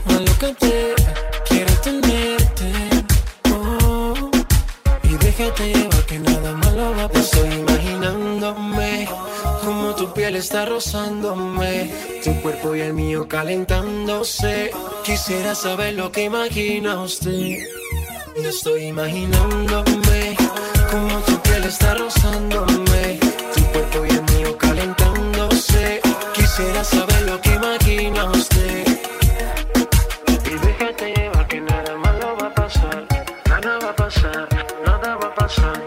malócate, 0.05 0.95
quiero 1.47 1.73
tenerte. 1.81 2.71
Oh, 3.51 4.31
y 5.03 5.15
déjate 5.17 5.73
llevar 5.73 6.05
que 6.05 6.19
nada 6.19 6.51
malo 6.53 6.95
va 6.97 7.03
a 7.03 7.09
pasar. 7.09 7.45
Estoy 7.45 7.59
imaginándome 7.59 9.07
como 9.63 9.95
tu 9.95 10.13
piel 10.13 10.35
está 10.35 10.65
rozándome, 10.65 11.91
tu 12.23 12.33
cuerpo 12.41 12.75
y 12.75 12.81
el 12.81 12.93
mío 12.93 13.27
calentándose. 13.27 14.71
Quisiera 15.03 15.55
saber 15.55 15.93
lo 15.93 16.11
que 16.11 16.25
imagina 16.25 17.01
usted. 17.01 17.57
Estoy 18.47 18.83
imaginándome 18.83 20.37
como 20.91 21.19
tu 21.21 21.41
piel 21.41 21.63
está 21.63 21.95
rozándome, 21.95 23.19
tu 23.55 23.63
cuerpo 23.71 24.05
y 24.05 24.09
el 24.09 24.23
mío 24.33 24.57
calentándose. 24.57 25.99
Quisiera 26.33 26.83
saber 26.83 27.21
lo 27.23 27.41
que 27.41 27.53
imagina 27.53 28.25
usted. 28.25 28.85
Y 30.45 30.55
déjate 30.65 31.13
llevar 31.15 31.47
que 31.47 31.59
nada 31.59 31.97
malo 31.97 32.37
va 32.39 32.47
a 32.47 32.53
pasar, 32.53 33.07
nada 33.49 33.79
va 33.79 33.89
a 33.89 33.95
pasar, 33.95 34.47
nada 34.85 35.15
va 35.15 35.27
a 35.27 35.35
pasar. 35.35 35.81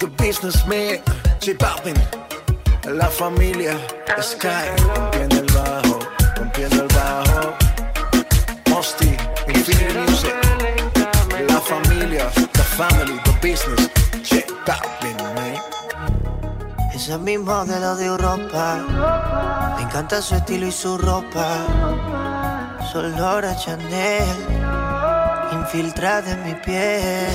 The 0.00 0.06
businessman, 0.18 1.00
J 1.40 1.54
Balvin, 1.58 1.96
la 2.98 3.08
familia, 3.08 3.78
Sky, 4.20 4.66
rompiendo 4.94 5.36
el 5.36 5.46
bajo, 5.52 5.69
es 17.14 17.18
mi 17.20 17.38
modelo 17.38 17.96
de 17.96 18.06
Europa. 18.06 18.84
Me 19.76 19.82
encanta 19.82 20.22
su 20.22 20.36
estilo 20.36 20.66
y 20.66 20.72
su 20.72 20.96
ropa. 20.96 22.78
Solo 22.92 23.10
Chanel, 23.56 24.24
infiltrada 25.52 26.32
en 26.32 26.44
mi 26.44 26.54
piel. 26.54 27.26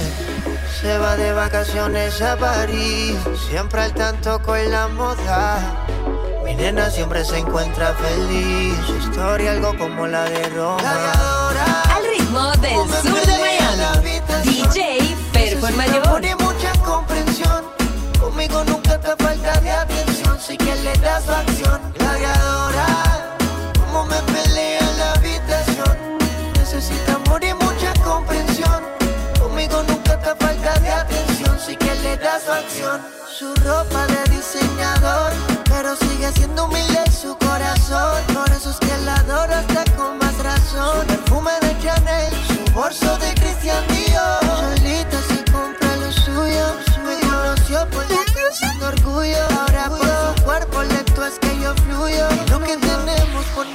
Se 0.81 0.97
va 0.97 1.15
de 1.17 1.33
vacaciones 1.33 2.21
a 2.21 2.37
París, 2.37 3.17
siempre 3.49 3.81
al 3.81 3.93
tanto 3.93 4.41
con 4.41 4.71
la 4.71 4.87
moda. 4.87 5.57
Mi 6.45 6.55
nena 6.55 6.89
siempre 6.89 7.25
se 7.25 7.39
encuentra 7.39 7.93
feliz, 7.95 8.75
su 8.85 8.95
historia 8.95 9.51
algo 9.51 9.77
como 9.77 10.07
la 10.07 10.23
de 10.23 10.49
Roma. 10.49 11.11
Al 11.89 12.03
ritmo 12.17 12.51
del 12.61 12.75
sur 13.01 13.25
de 13.25 13.37
Miami. 13.39 14.21
DJ 14.43 14.97
y 14.99 16.43
mucha 16.43 16.71
comprensión. 16.83 17.65
Conmigo 18.19 18.63
nunca 18.63 18.84
te 18.99 19.23
falta 19.23 19.59
de 19.61 19.71
atención. 19.71 20.39
Sí 20.39 20.57
que 20.57 20.75
le 20.75 20.93
das 20.97 21.23
su 21.25 21.31
acción. 21.31 21.81
Gladiadora, 21.97 22.87
como 23.79 24.05
me 24.05 24.21
pelea 24.33 24.79
en 24.79 24.97
la 24.97 25.11
habitación. 25.13 25.97
Necesita 26.57 27.15
amor 27.15 27.43
y 27.43 27.53
mucha 27.53 27.93
comprensión. 28.03 28.83
Conmigo 29.39 29.83
nunca 29.87 30.19
te 30.19 30.35
falta 30.35 30.79
de 30.79 30.89
atención. 30.89 31.59
Sí 31.59 31.75
que 31.75 31.95
le 31.95 32.17
das 32.17 32.43
su 32.43 32.51
acción. 32.51 33.01
Su 33.37 33.53
ropa 33.55 34.07
de 34.07 34.35
diseñador, 34.35 35.33
pero 35.65 35.95
sigue 35.97 36.31
siendo 36.33 36.65
humilde 36.65 37.03
su 37.11 37.37
corazón. 37.37 38.21
Por 38.33 38.49
eso 38.51 38.69
es 38.69 38.77
que 38.77 38.97
la 39.05 39.15
adoro 39.15 39.53
hasta 39.53 39.83
con 39.95 40.17
más 40.17 40.37
razón. 40.37 41.01
Su 41.01 41.07
perfume 41.07 41.51
de 41.61 41.77
Chanel, 41.81 42.33
su 42.47 42.73
bolso 42.73 43.17
de 43.17 43.33
Christian 43.35 43.83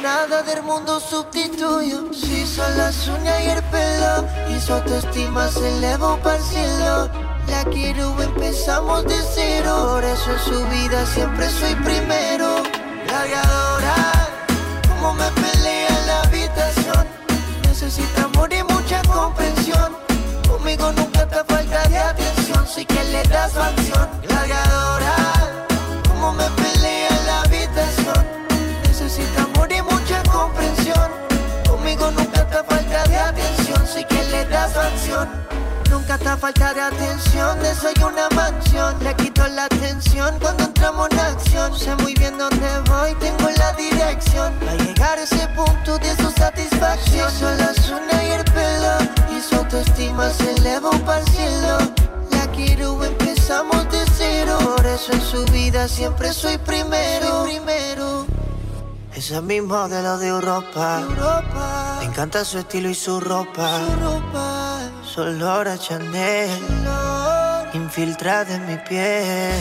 nada 0.02 0.42
del 0.42 0.62
mundo 0.62 1.00
sustituyo. 1.00 2.12
Si 2.12 2.46
son 2.46 2.76
las 2.76 3.06
uñas 3.08 3.40
y 3.42 3.50
el 3.50 3.62
pelo, 3.64 4.26
y 4.48 4.60
su 4.60 4.72
autoestima 4.72 5.48
se 5.48 5.76
elevó 5.76 6.16
para 6.18 6.36
el 6.36 6.42
cielo. 6.42 7.10
La 7.48 7.64
quiero, 7.64 8.20
empezamos 8.22 9.04
de 9.04 9.16
cero. 9.34 9.94
Por 9.94 10.04
eso 10.04 10.30
en 10.32 10.38
su 10.38 10.66
vida 10.68 11.06
siempre 11.06 11.48
soy 11.50 11.74
primero. 11.76 12.62
Gladiadora, 13.06 13.94
como 14.88 15.14
me 15.14 15.30
pelea 15.32 15.88
en 15.88 16.06
la 16.06 16.22
habitación. 16.22 17.06
Necesita 17.62 18.24
amor 18.24 18.52
y 18.52 18.62
mucha 18.62 19.02
comprensión. 19.02 19.96
Conmigo 20.48 20.92
nunca 20.92 21.26
te 21.26 21.44
falta 21.44 21.88
de 21.88 21.98
atención. 21.98 22.66
Sí 22.66 22.84
que 22.84 23.04
le 23.04 23.22
das 23.24 23.56
acción. 23.56 24.08
Como 24.28 24.99
que 34.60 34.68
le 34.68 34.72
das 34.72 34.72
su 34.72 34.80
acción. 34.80 35.28
Nunca 35.90 36.18
te 36.18 36.36
falta 36.36 36.74
de 36.74 36.80
atención, 36.80 37.58
de 37.60 37.74
soy 37.74 37.94
una 38.04 38.28
mansión. 38.34 38.94
Le 39.02 39.14
quito 39.16 39.46
la 39.48 39.64
atención 39.64 40.38
cuando 40.40 40.64
entramos 40.64 41.08
en 41.10 41.18
acción. 41.18 41.76
Sé 41.76 41.96
muy 41.96 42.14
bien 42.14 42.38
dónde 42.38 42.68
voy, 42.88 43.14
tengo 43.16 43.50
la 43.56 43.72
dirección. 43.72 44.52
Va 44.66 44.72
a 44.72 44.76
llegar 44.76 45.18
a 45.18 45.22
ese 45.22 45.48
punto 45.48 45.98
de 45.98 46.16
su 46.16 46.30
satisfacción. 46.30 47.30
Son 47.32 47.58
las 47.58 47.90
uñas 47.90 48.22
y 48.22 48.30
el 48.30 48.44
pelo, 48.44 49.36
y 49.36 49.40
su 49.40 49.56
autoestima 49.56 50.30
se 50.30 50.52
elevó 50.52 50.90
para 51.04 51.20
el 51.20 51.28
cielo. 51.28 51.78
La 52.30 52.46
quiero, 52.52 53.04
empezamos 53.04 53.90
de 53.90 54.04
cero. 54.16 54.58
Por 54.76 54.86
eso 54.86 55.12
en 55.12 55.20
su 55.22 55.44
vida 55.46 55.88
siempre 55.88 56.32
soy 56.32 56.58
primero. 56.58 57.44
primero. 57.44 58.26
Ese 59.20 59.36
es 59.36 59.42
mi 59.42 59.60
modelo 59.60 60.16
de 60.16 60.28
Europa. 60.28 61.02
Me 61.98 62.06
encanta 62.06 62.42
su 62.42 62.58
estilo 62.58 62.88
y 62.88 62.94
su 62.94 63.20
ropa. 63.20 63.78
Solo 65.04 65.62
Chanel. 65.76 66.48
Infiltrada 67.74 68.54
en 68.54 68.66
mi 68.66 68.78
piel. 68.78 69.52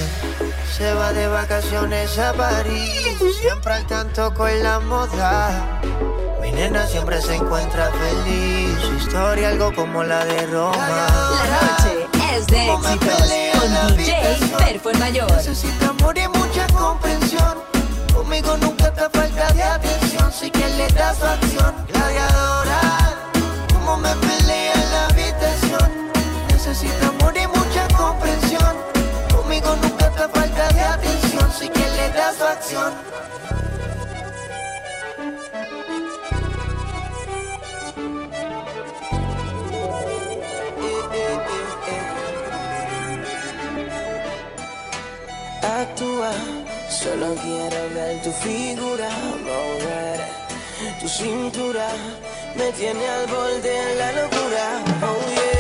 Se 0.78 0.94
va 0.94 1.12
de 1.12 1.28
vacaciones 1.28 2.18
a 2.18 2.32
París. 2.32 3.18
Siempre 3.42 3.74
al 3.74 3.86
tanto 3.86 4.34
con 4.34 4.64
la 4.64 4.80
moda. 4.80 5.82
Mi 6.42 6.54
nena 6.54 6.88
siempre 6.88 7.22
se 7.22 7.36
encuentra 7.36 7.92
feliz. 7.92 8.80
Su 8.80 8.94
historia 8.94 9.50
algo 9.50 9.76
como 9.76 10.06
la 10.06 10.24
de 10.24 10.48
Roma. 10.48 10.88
La 10.88 11.60
noche 11.60 12.08
es 12.38 12.48
de 12.48 12.74
éxitos 12.76 13.34
con 13.60 13.98
DJ 13.98 14.56
Perfon 14.58 15.00
Mayor. 15.00 15.30
Necesita 15.34 15.90
amor 15.90 16.18
y 16.18 16.30
mucha 16.30 16.66
comprensión. 16.68 17.79
Conmigo 18.30 18.58
nunca 18.58 18.94
te 18.94 19.10
falta 19.10 19.52
de 19.54 19.64
atención. 19.64 20.32
Sí 20.32 20.52
que 20.52 20.70
le 20.78 20.88
das 20.90 21.18
su 21.18 21.26
acción. 21.26 21.74
Gladiadora, 21.88 22.80
como 23.74 23.98
me 23.98 24.16
pelea 24.18 24.72
en 24.72 24.92
la 24.92 25.06
habitación. 25.08 25.90
Necesita 26.50 27.08
amor 27.08 27.34
y 27.36 27.48
mucha 27.48 27.88
comprensión. 27.98 28.76
Conmigo 29.36 29.76
nunca 29.82 30.12
te 30.12 30.28
falta 30.28 30.70
de 30.70 30.80
atención. 30.80 31.52
Sí 31.58 31.70
que 31.70 31.90
le 31.90 32.10
das 32.12 32.36
su 32.38 32.44
acción. 32.44 32.94
Solo 47.02 47.34
quiero 47.36 47.90
ver 47.96 48.22
tu 48.22 48.30
figura 48.30 49.10
mover 49.46 50.20
Tu 51.00 51.08
cintura. 51.08 51.88
Me 52.58 52.74
tiene 52.74 53.08
al 53.08 53.26
borde 53.28 53.70
de 53.70 53.96
la 53.96 54.12
locura. 54.12 54.84
Oh, 55.02 55.59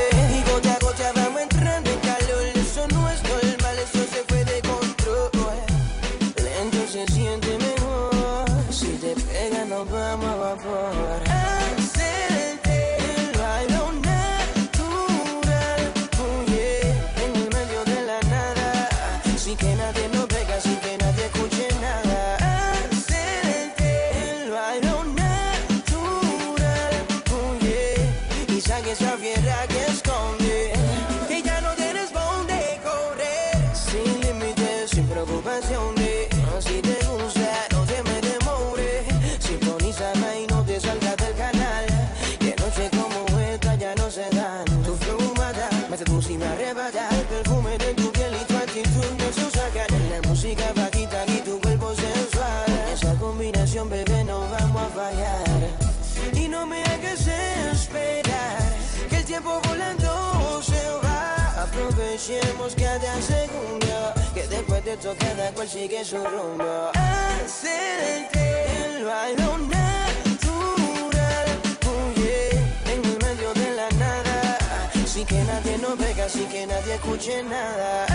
escuchemos 62.29 62.75
cada 62.75 63.21
segundo 63.21 64.13
Que 64.33 64.47
después 64.47 64.83
de 64.85 64.93
esto 64.93 65.15
cada 65.19 65.51
cual 65.51 65.67
sigue 65.67 66.05
su 66.05 66.17
rumbo. 66.17 66.91
Acércate, 66.93 68.65
el 68.85 69.05
bailo 69.05 69.57
natural 69.57 71.47
Huye 71.85 72.49
en 72.85 73.05
el 73.05 73.17
medio 73.25 73.53
de 73.53 73.71
la 73.75 73.89
nada. 73.97 74.57
Sin 75.05 75.25
que 75.25 75.41
nadie 75.43 75.77
nos 75.79 75.97
vea, 75.97 76.29
sin 76.29 76.47
que 76.47 76.67
nadie 76.67 76.93
escuche 76.95 77.43
nada. 77.43 78.05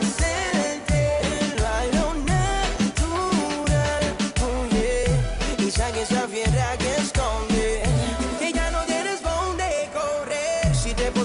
Acércate, 0.00 1.20
el 1.40 1.62
bailo 1.62 2.14
natural 2.34 4.02
Huye 4.42 5.04
y 5.58 5.70
saque 5.70 6.02
esa 6.02 6.26
fiera 6.28 6.76
que 6.78 6.96
esconde. 6.96 7.49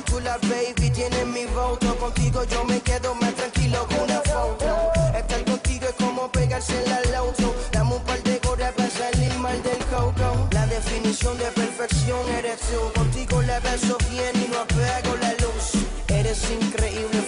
chula, 0.05 0.37
baby, 0.43 0.89
tienes 0.89 1.25
mi 1.27 1.45
voto. 1.45 1.95
Contigo 1.97 2.43
yo 2.45 2.63
me 2.65 2.79
quedo 2.81 3.13
más 3.15 3.33
tranquilo 3.33 3.87
que 3.87 3.95
una 3.95 4.21
foto. 4.21 4.91
Estar 5.15 5.43
contigo 5.45 5.85
es 5.87 5.95
como 5.95 6.31
pegarse 6.31 6.73
en 6.83 6.89
la 6.89 7.01
lauto. 7.11 7.55
Dame 7.71 7.95
un 7.95 8.03
par 8.03 8.21
de 8.23 8.39
gorras 8.39 8.73
para 8.73 8.89
salir 8.89 9.33
mal 9.39 9.61
del 9.63 9.83
coco. 9.85 10.47
La 10.51 10.65
definición 10.67 11.37
de 11.37 11.45
perfección 11.45 12.19
eres 12.37 12.59
tú. 12.59 12.99
Contigo 12.99 13.41
la 13.41 13.59
beso 13.59 13.97
bien 14.09 14.33
y 14.35 14.47
no 14.51 14.59
apego 14.59 15.15
la 15.21 15.33
luz. 15.43 15.85
Eres 16.07 16.41
increíble 16.51 17.24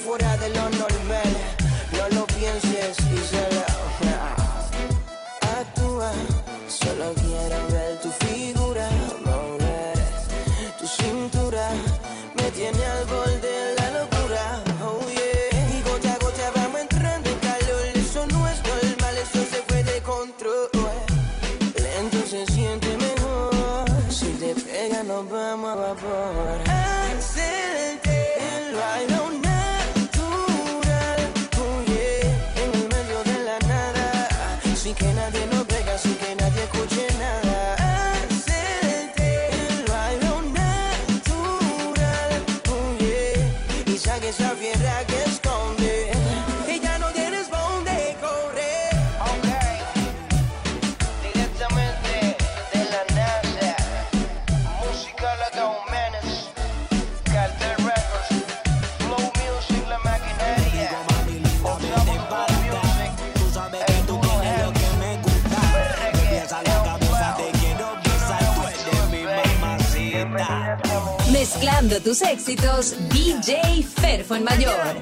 Recordando 71.87 72.09
tus 72.09 72.21
éxitos, 72.21 72.95
DJ 73.11 73.81
Ferfon 73.81 74.43
Mayor. 74.43 74.99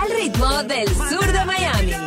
Al 0.00 0.10
ritmo 0.16 0.62
del 0.62 0.88
sur 0.88 1.30
de 1.30 1.44
Miami. 1.44 2.01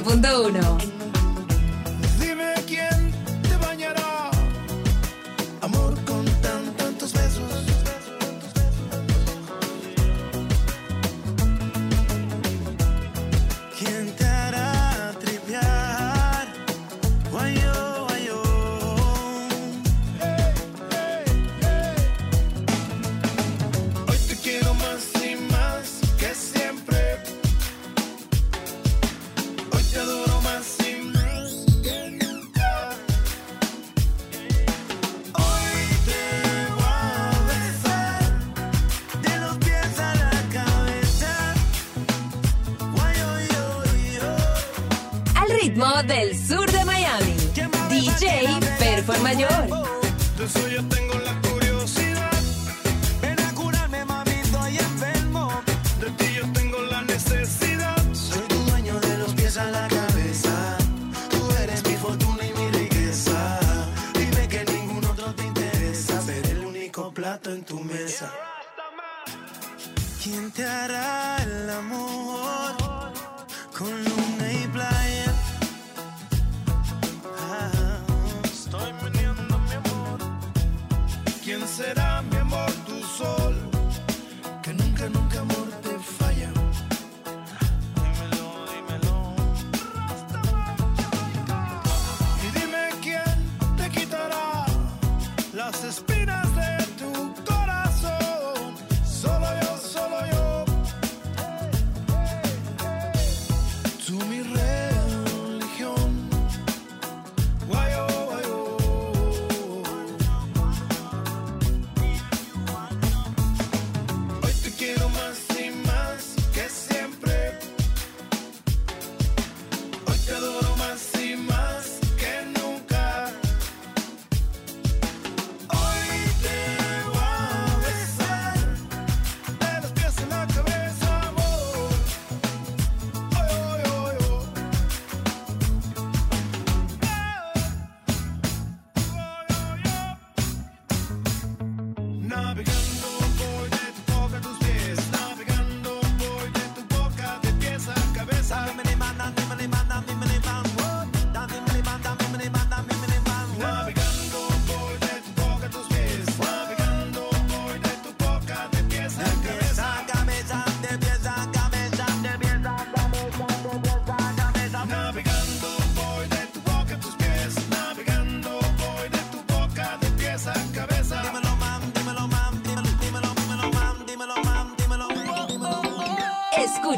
97.1. 0.00 0.93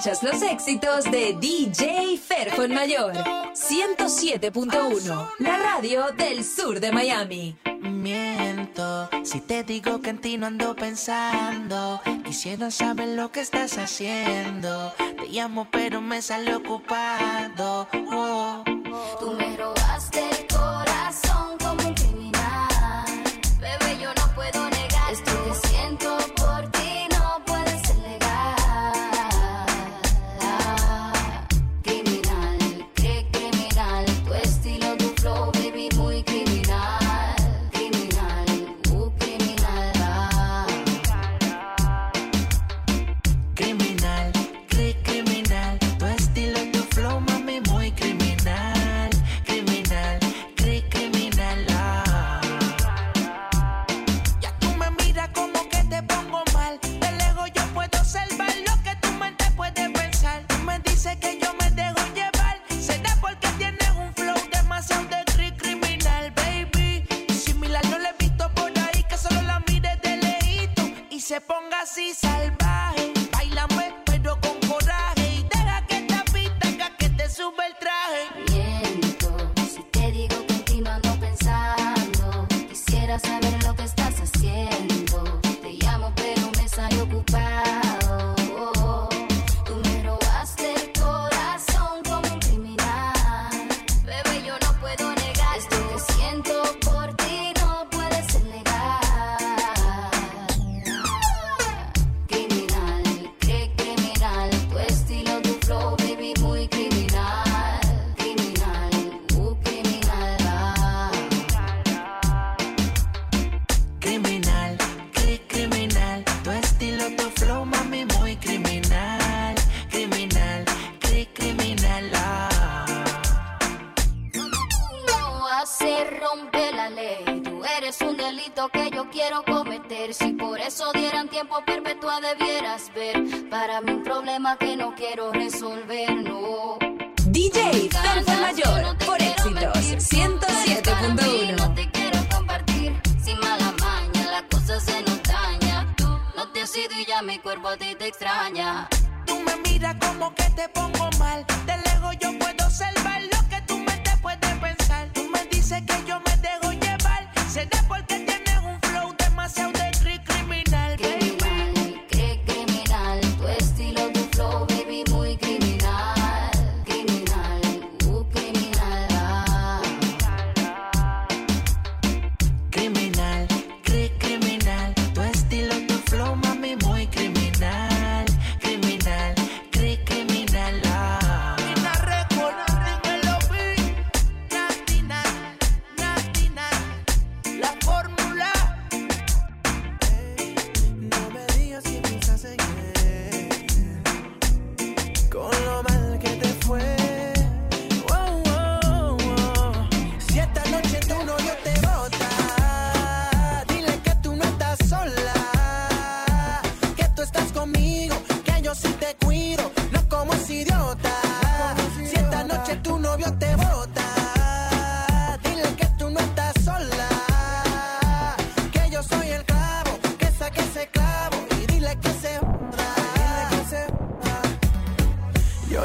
los 0.07 0.40
éxitos 0.40 1.04
de 1.11 1.36
DJ 1.40 2.16
Ferfon 2.16 2.72
Mayor. 2.72 3.12
107.1, 3.54 5.30
la 5.40 5.59
radio 5.59 6.12
del 6.16 6.44
sur 6.44 6.78
de 6.78 6.92
Miami. 6.92 7.57
Miento, 7.80 9.09
si 9.24 9.40
te 9.40 9.64
digo 9.64 10.00
que 10.00 10.11
en 10.11 10.18
ti 10.20 10.38
no 10.38 10.46
ando 10.46 10.76
pensando. 10.76 12.00
Quisiera 12.24 12.70
saber 12.70 13.09
lo 13.09 13.32
que 13.32 13.40
estás 13.40 13.78
haciendo. 13.78 14.92
Te 14.96 15.26
llamo, 15.28 15.66
pero 15.72 16.00
me 16.00 16.22
sale 16.22 16.54
ocupado. 16.54 17.88
Oh. 18.12 18.62
oh. 18.64 18.64
Tú 19.18 19.36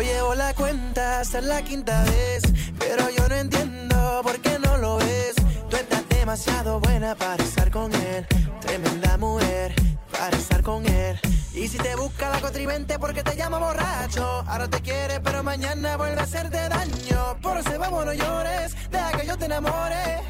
llevo 0.01 0.35
la 0.35 0.53
cuenta, 0.53 1.21
es 1.21 1.33
la 1.33 1.61
quinta 1.61 2.03
vez. 2.03 2.43
Pero 2.79 3.09
yo 3.09 3.27
no 3.27 3.35
entiendo 3.35 4.21
por 4.23 4.39
qué 4.41 4.59
no 4.59 4.77
lo 4.77 4.97
ves. 4.97 5.35
Tú 5.69 5.75
estás 5.77 6.07
demasiado 6.09 6.79
buena 6.79 7.15
para 7.15 7.43
estar 7.43 7.71
con 7.71 7.93
él. 7.93 8.25
Tremenda 8.61 9.17
mujer 9.17 9.73
para 10.11 10.35
estar 10.37 10.61
con 10.61 10.85
él. 10.85 11.19
Y 11.53 11.67
si 11.67 11.77
te 11.77 11.95
busca 11.95 12.29
la 12.29 12.39
contribente 12.39 12.97
porque 12.97 13.23
te 13.23 13.35
llama 13.35 13.59
borracho. 13.59 14.43
Ahora 14.47 14.67
te 14.67 14.81
quiere, 14.81 15.19
pero 15.19 15.43
mañana 15.43 15.97
vuelve 15.97 16.19
a 16.19 16.23
hacerte 16.23 16.57
daño. 16.69 17.37
Por 17.41 17.57
eso 17.57 17.77
vamos, 17.77 18.05
no 18.05 18.13
llores. 18.13 18.75
Deja 18.89 19.11
que 19.11 19.27
yo 19.27 19.37
te 19.37 19.45
enamore. 19.45 20.21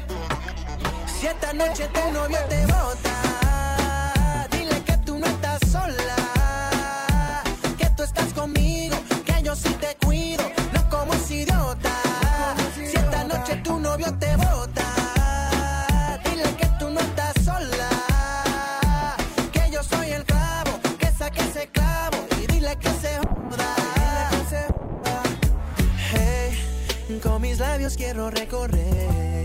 Si 1.20 1.26
esta 1.28 1.52
noche 1.52 1.88
tu 1.94 2.12
novio 2.12 2.38
te 2.48 2.66
bota, 2.66 4.48
dile 4.50 4.82
que 4.82 4.96
tú 4.98 5.18
no 5.18 5.26
estás 5.26 5.60
sola. 5.70 6.16
Que 7.78 7.86
tú 7.96 8.02
estás 8.02 8.32
conmigo, 8.32 8.81
tu 13.62 13.78
novio 13.78 14.12
te 14.18 14.36
bota, 14.36 14.86
dile 16.24 16.44
que 16.56 16.66
tú 16.78 16.90
no 16.90 17.00
estás 17.00 17.34
sola. 17.44 17.90
Que 19.52 19.70
yo 19.70 19.82
soy 19.82 20.10
el 20.10 20.24
clavo, 20.24 20.78
que 20.98 21.10
saque 21.12 21.40
ese 21.40 21.68
clavo 21.68 22.18
y 22.42 22.46
dile 22.52 22.76
que 22.76 22.88
se 22.88 23.18
joda. 23.18 23.74
Hey, 26.12 27.20
con 27.22 27.42
mis 27.42 27.58
labios 27.58 27.96
quiero 27.96 28.30
recorrer 28.30 29.42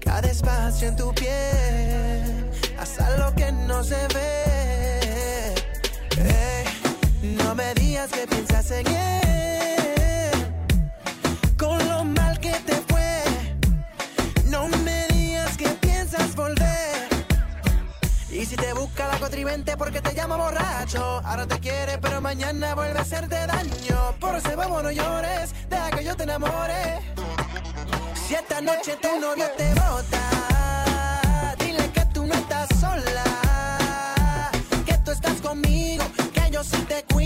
cada 0.00 0.28
espacio 0.28 0.88
en 0.88 0.96
tu 0.96 1.14
piel, 1.14 2.50
hasta 2.78 3.16
lo 3.16 3.34
que 3.34 3.50
no 3.52 3.82
se 3.82 4.06
ve. 4.14 5.54
Hey, 6.16 6.64
no 7.22 7.54
me 7.54 7.72
digas 7.74 8.10
que 8.10 8.26
piensas 8.26 8.70
en 8.72 8.86
él, 8.86 9.51
si 18.52 18.56
te 18.56 18.74
busca 18.74 19.08
la 19.08 19.18
contribente 19.18 19.78
porque 19.78 20.02
te 20.02 20.14
llama 20.14 20.36
borracho, 20.36 21.22
ahora 21.24 21.46
te 21.46 21.58
quiere, 21.58 21.96
pero 21.96 22.20
mañana 22.20 22.74
vuelve 22.74 22.98
a 22.98 23.00
hacerte 23.00 23.34
daño. 23.46 24.14
Por 24.20 24.36
eso 24.36 24.54
vamos, 24.54 24.82
no 24.82 24.90
llores, 24.90 25.54
deja 25.70 25.90
que 25.90 26.04
yo 26.04 26.14
te 26.14 26.24
enamore. 26.24 27.00
Si 28.14 28.34
esta 28.34 28.60
noche 28.60 28.98
tu 29.00 29.18
novio 29.18 29.46
te 29.56 29.72
bota, 29.72 31.54
dile 31.60 31.90
que 31.92 32.04
tú 32.12 32.26
no 32.26 32.34
estás 32.34 32.68
sola, 32.78 33.24
que 34.84 34.98
tú 34.98 35.12
estás 35.12 35.40
conmigo, 35.40 36.04
que 36.34 36.50
yo 36.50 36.62
sí 36.62 36.76
te 36.86 37.04
cuido, 37.04 37.21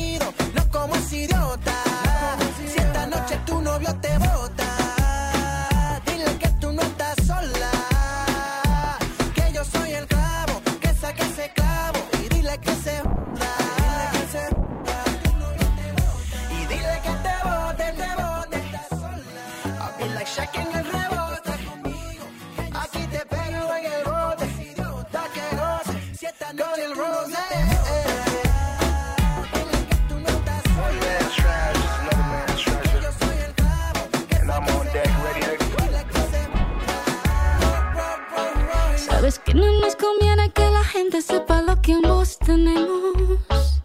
gente 40.97 41.21
sepa 41.21 41.61
lo 41.61 41.81
que 41.83 41.93
ambos 41.93 42.39
tenemos. 42.39 43.83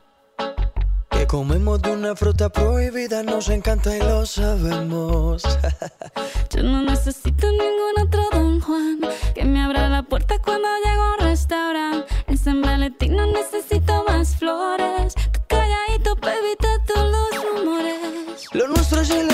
Que 1.09 1.27
comemos 1.27 1.81
de 1.81 1.91
una 1.91 2.15
fruta 2.15 2.49
prohibida, 2.49 3.21
nos 3.21 3.49
encanta 3.49 3.95
y 3.97 3.99
lo 3.99 4.25
sabemos. 4.25 5.43
Yo 6.55 6.63
no 6.63 6.81
necesito 6.83 7.47
ningún 7.51 7.95
otro 8.05 8.23
Don 8.31 8.61
Juan 8.61 8.99
que 9.35 9.43
me 9.43 9.61
abra 9.61 9.89
la 9.89 10.03
puerta 10.03 10.39
cuando 10.39 10.69
llego 10.85 11.01
a 11.01 11.13
un 11.15 11.19
restaurante. 11.25 12.07
En 12.27 12.37
San 12.37 12.61
Valentín 12.61 13.17
no 13.17 13.25
necesito 13.27 14.05
más 14.07 14.37
flores. 14.37 15.13
Tú 15.33 15.39
calladito 15.49 16.15
para 16.15 16.37
evitar 16.37 16.77
todos 16.87 17.11
los 17.11 17.43
rumores. 17.43 18.47
Lo 18.53 18.67
nuestro 18.69 19.01
es 19.01 19.09
ilegal 19.09 19.30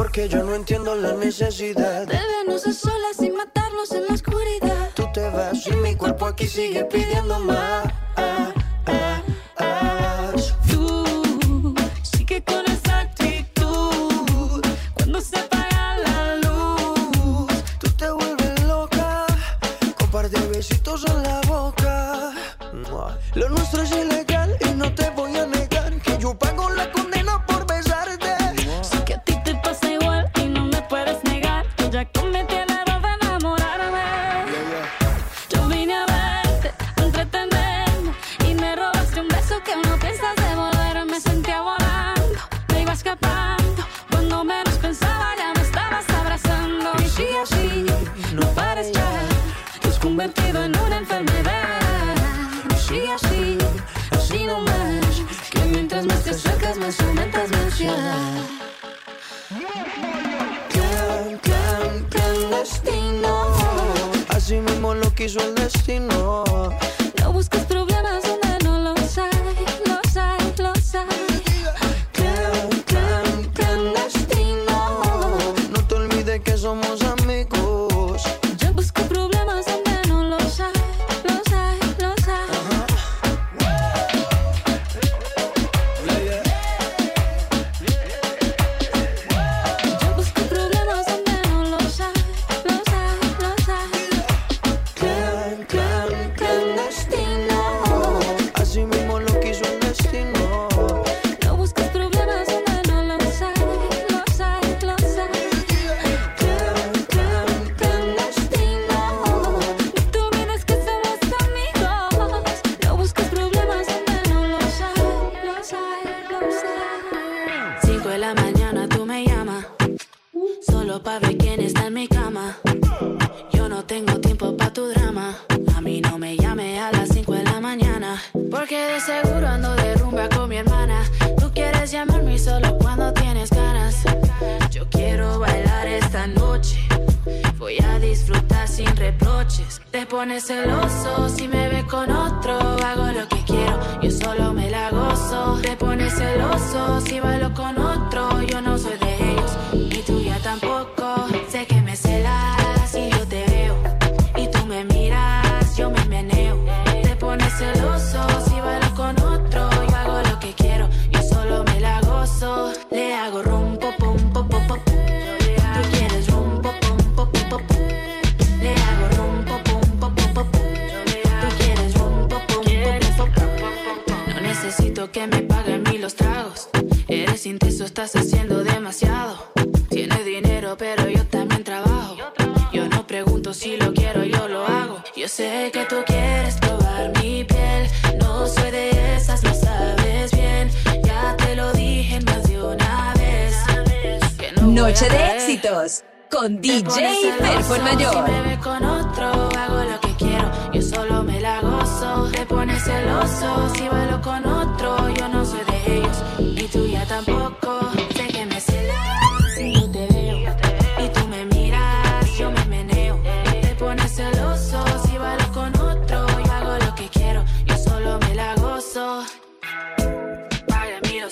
porque 0.00 0.30
yo 0.30 0.42
no 0.42 0.54
entiendo 0.54 0.94
la 0.94 1.12
necesidad. 1.12 2.06
Bebernos 2.06 2.66
a 2.66 2.72
solas 2.72 3.18
sin 3.18 3.34
matarnos 3.34 3.92
en 3.92 4.06
la 4.06 4.14
oscuridad. 4.14 4.88
Tú 4.94 5.04
te 5.12 5.28
vas 5.28 5.66
y 5.66 5.72
mi 5.72 5.94
cuerpo 5.94 6.24
aquí 6.24 6.46
sigue 6.46 6.86
pidiendo 6.86 7.38
más. 7.40 7.84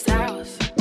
hours. 0.07 0.78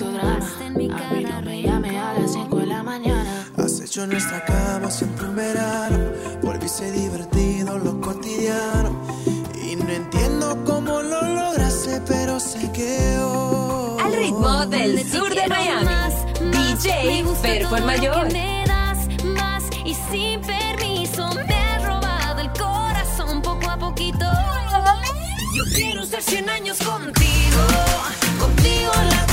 tu 0.00 0.10
drama. 0.10 0.46
A 0.64 0.70
mí 0.70 0.88
no 0.88 1.42
me 1.42 1.62
llame 1.62 1.98
a 1.98 2.14
las 2.14 2.32
5 2.32 2.56
de 2.56 2.66
la 2.66 2.82
mañana. 2.82 3.46
Has 3.58 3.80
hecho 3.80 4.06
nuestra 4.06 4.42
cama 4.46 4.90
siempre 4.90 5.26
un 5.26 5.36
verano. 5.36 5.98
Volviste 6.42 6.90
divertido 6.90 7.78
lo 7.78 8.00
cotidiano. 8.00 8.90
Y 9.62 9.76
no 9.76 9.88
entiendo 9.90 10.56
cómo 10.64 11.02
lo 11.02 11.20
lograste, 11.22 12.00
pero 12.08 12.40
sé 12.40 12.72
que 12.72 13.18
hoy. 13.18 14.02
Al 14.02 14.12
ritmo 14.14 14.66
del 14.66 14.96
Donde 14.96 15.12
sur 15.12 15.34
de 15.34 15.46
Miami. 15.48 15.84
Más, 15.84 16.14
más, 16.44 16.80
DJ 16.80 17.24
Fer 17.42 17.68
por 17.68 17.82
mayor. 17.84 18.28
Que 18.28 18.32
me 18.32 18.64
das 18.66 18.98
más 19.38 19.64
y 19.84 19.94
sin 20.10 20.40
permiso 20.40 21.28
me 21.46 21.54
has 21.54 21.84
robado 21.84 22.40
el 22.40 22.50
corazón 22.52 23.42
poco 23.42 23.68
a 23.68 23.76
poquito. 23.76 24.26
Yo 25.56 25.64
quiero 25.74 26.06
ser 26.06 26.22
100 26.22 26.48
años 26.48 26.78
contigo, 26.78 27.60
contigo 28.38 28.92
la 29.10 29.29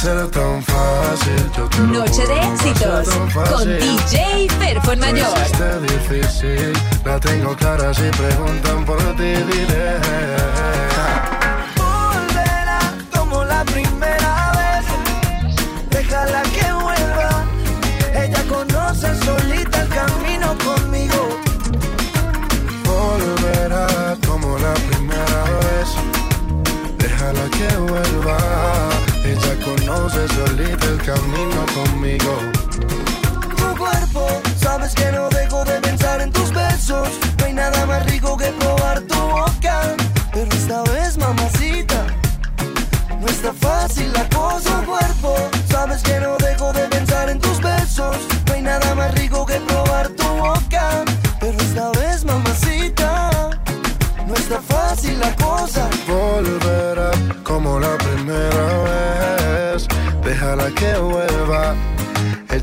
hacer 0.00 0.30
tan 0.30 0.62
fácil. 0.62 1.50
Yo 1.56 1.68
te 1.68 1.78
Noche 1.80 2.26
de 2.26 2.40
éxitos 2.40 3.08
con 3.50 3.68
DJ 3.78 4.48
Perfon 4.58 4.98
Mayor. 4.98 5.28
Camino 31.14 31.66
conmigo. 31.74 32.32
Tu 33.56 33.76
cuerpo, 33.76 34.28
sabes 34.56 34.94
que 34.94 35.10
no 35.10 35.28
dejo 35.30 35.64
de 35.64 35.80
pensar 35.80 36.20
en 36.20 36.30
tus 36.30 36.52
besos. 36.52 37.08
No 37.38 37.44
hay 37.46 37.52
nada 37.52 37.84
más 37.86 38.06
rico 38.06 38.36
que 38.36 38.46
probar 38.60 39.00
tu 39.00 39.18
boca. 39.18 39.96
Pero 40.32 40.48
esta 40.52 40.82
vez, 40.92 41.18
mamacita, 41.18 42.06
no 43.20 43.26
está 43.26 43.52
fácil 43.52 44.12
la 44.12 44.28
cosa. 44.28 44.80
Tu 44.80 44.86
cuerpo, 44.86 45.34
sabes 45.68 46.00
que 46.02 46.20
no 46.20 46.39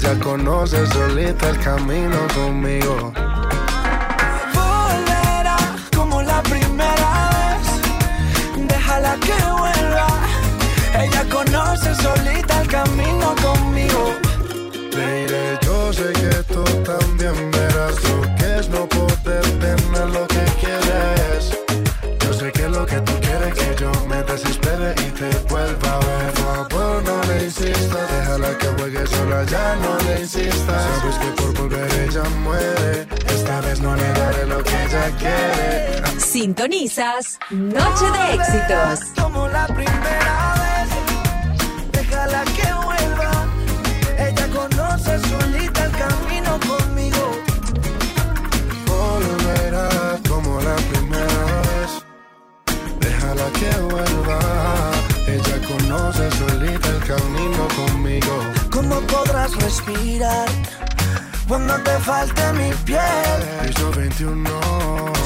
Ella 0.07 0.19
conoce 0.23 0.87
solita 0.87 1.49
el 1.49 1.59
camino 1.59 2.17
conmigo. 2.33 3.11
Volverá 4.53 5.57
como 5.95 6.21
la 6.21 6.41
primera 6.43 7.29
vez. 7.35 8.67
Déjala 8.67 9.15
que 9.19 9.33
vuelva. 9.33 10.07
Ella 10.99 11.25
conoce 11.29 11.93
solita 11.95 12.61
el 12.61 12.67
camino 12.67 13.35
conmigo. 13.41 13.86
Ya 29.49 29.75
no 29.75 29.97
le 29.99 30.21
insistas. 30.21 30.83
Sabes 30.99 31.15
que 31.17 31.41
por 31.41 31.53
volver 31.57 31.91
ella 32.07 32.23
muere. 32.43 33.07
Esta 33.27 33.61
vez 33.61 33.79
no 33.81 33.95
le 33.95 34.13
daré 34.13 34.45
lo 34.45 34.63
que 34.63 34.83
ella 34.83 35.11
quiere. 35.17 36.19
Sintonizas 36.19 37.39
Noche 37.49 38.05
de 38.11 38.33
Éxitos. 38.35 38.99
Como 39.21 39.47
la 39.47 39.67
primera 39.67 40.53
vez. 40.55 40.66
Respirar 59.67 60.47
cuando 61.45 61.73
te 61.83 61.95
falte 61.99 62.53
mi 62.53 62.71
piel? 62.85 63.39
Piso 63.63 63.91
21. 63.91 64.49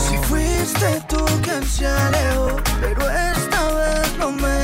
Si 0.05 0.17
fuiste 0.29 0.89
tú 1.07 1.23
quien 1.43 1.63
se 1.63 1.85
alejó, 1.85 2.47
pero 2.81 3.01
esta 3.09 3.61
vez 3.77 4.17
no 4.17 4.31
me 4.31 4.60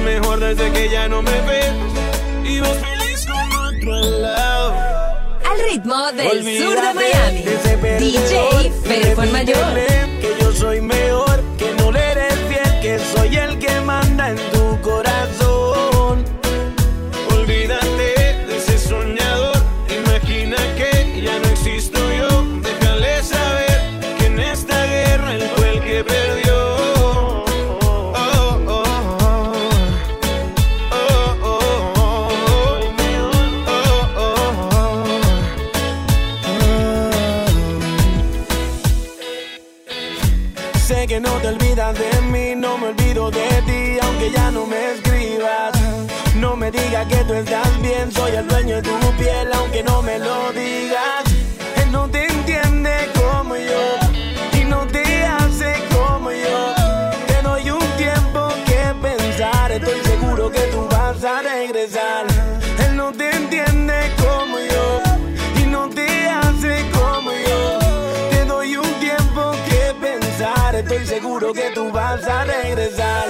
mejor 0.00 0.40
desde 0.40 0.70
que 0.72 0.88
ya 0.88 1.08
no 1.08 1.22
me 1.22 1.40
ves. 1.42 1.72
Y 2.44 2.60
vos 2.60 2.76
feliz 2.78 3.26
con 3.26 3.76
otro 3.76 3.94
al 3.94 4.22
lado. 4.22 4.74
Al 5.50 5.58
ritmo 5.70 6.12
del 6.12 6.26
Olvídate 6.26 6.64
sur 6.64 6.80
de 6.80 6.94
Miami. 6.94 7.42
de 7.42 7.98
DJ 7.98 8.72
Ferfon 8.84 9.32
Mayor. 9.32 10.19
Sé 40.90 41.06
que 41.06 41.20
no 41.20 41.30
te 41.40 41.46
olvidas 41.46 41.96
de 41.96 42.20
mí, 42.32 42.56
no 42.56 42.76
me 42.76 42.88
olvido 42.88 43.30
de 43.30 43.48
ti, 43.64 43.96
aunque 44.02 44.32
ya 44.32 44.50
no 44.50 44.66
me 44.66 44.94
escribas. 44.94 45.70
No 46.34 46.56
me 46.56 46.68
digas 46.72 47.06
que 47.06 47.18
tú 47.28 47.34
estás 47.34 47.80
bien, 47.80 48.10
soy 48.10 48.32
el 48.32 48.48
dueño 48.48 48.74
de 48.74 48.82
tu 48.82 48.98
piel, 49.16 49.52
aunque 49.52 49.84
no 49.84 50.02
me 50.02 50.18
lo 50.18 50.50
digas. 50.50 51.22
Él 51.76 51.92
no 51.92 52.08
te 52.08 52.26
entiende 52.26 53.08
como 53.14 53.54
yo, 53.54 53.82
y 54.60 54.64
no 54.64 54.84
te 54.88 55.04
hace 55.26 55.74
como 55.94 56.32
yo. 56.32 56.74
Te 57.28 57.40
doy 57.40 57.70
un 57.70 57.86
tiempo 57.96 58.48
que 58.66 58.92
pensar, 59.00 59.70
estoy 59.70 60.00
seguro 60.02 60.50
que 60.50 60.62
tú 60.72 60.88
vas 60.90 61.22
a 61.22 61.40
regresar. 61.40 62.39
Estoy 70.80 71.06
seguro 71.06 71.52
que 71.52 71.70
tú 71.74 71.90
vas 71.92 72.26
a 72.26 72.44
regresar. 72.44 73.28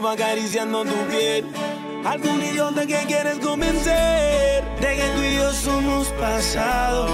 nuevo 0.00 0.10
acariciando 0.10 0.84
tu 0.84 0.94
piel. 1.08 1.46
Algún 2.04 2.42
idiota 2.42 2.86
que 2.86 2.98
quieres 3.06 3.38
convencer 3.38 4.62
de 4.78 4.96
que 4.96 5.08
tú 5.14 5.22
y 5.22 5.36
yo 5.36 5.50
somos 5.52 6.08
pasado. 6.20 7.08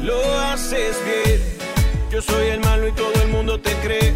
Lo 0.00 0.18
haces 0.42 0.96
bien. 1.04 1.40
Yo 2.12 2.22
soy 2.22 2.46
el 2.50 2.60
malo 2.60 2.86
y 2.86 2.92
todo 2.92 3.12
el 3.22 3.28
mundo 3.28 3.58
te 3.58 3.72
cree 3.82 4.14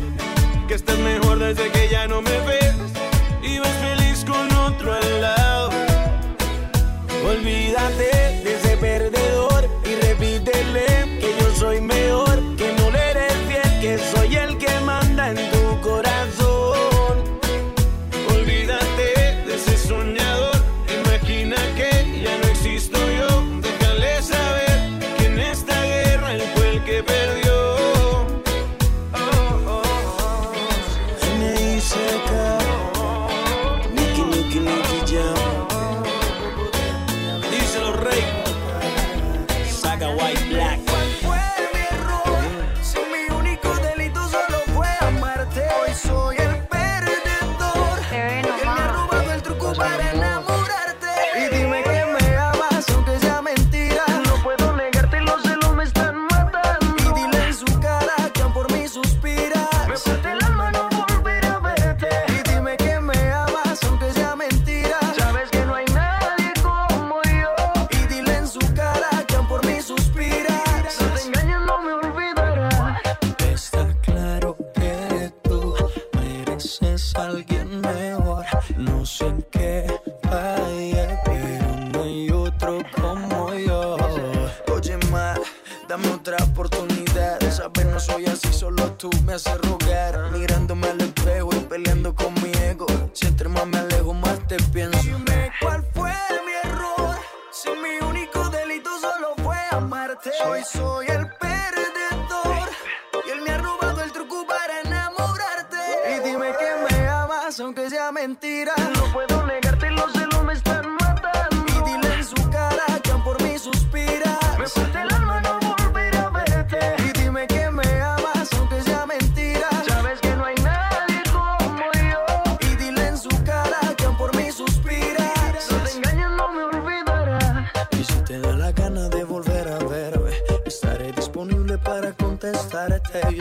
que 0.68 0.74
estás 0.74 0.98
mejor 0.98 1.40
desde 1.40 1.68
que 1.72 1.88
ya 1.88 2.06
no 2.06 2.22
me 2.22 2.38
ves 2.46 2.76
y 3.42 3.58
ves 3.58 3.76
feliz 3.86 4.24
con 4.24 4.46
otro 4.58 4.92
al 4.92 5.20
lado. 5.20 5.70
Olvídate 7.26 8.40
de 8.44 8.47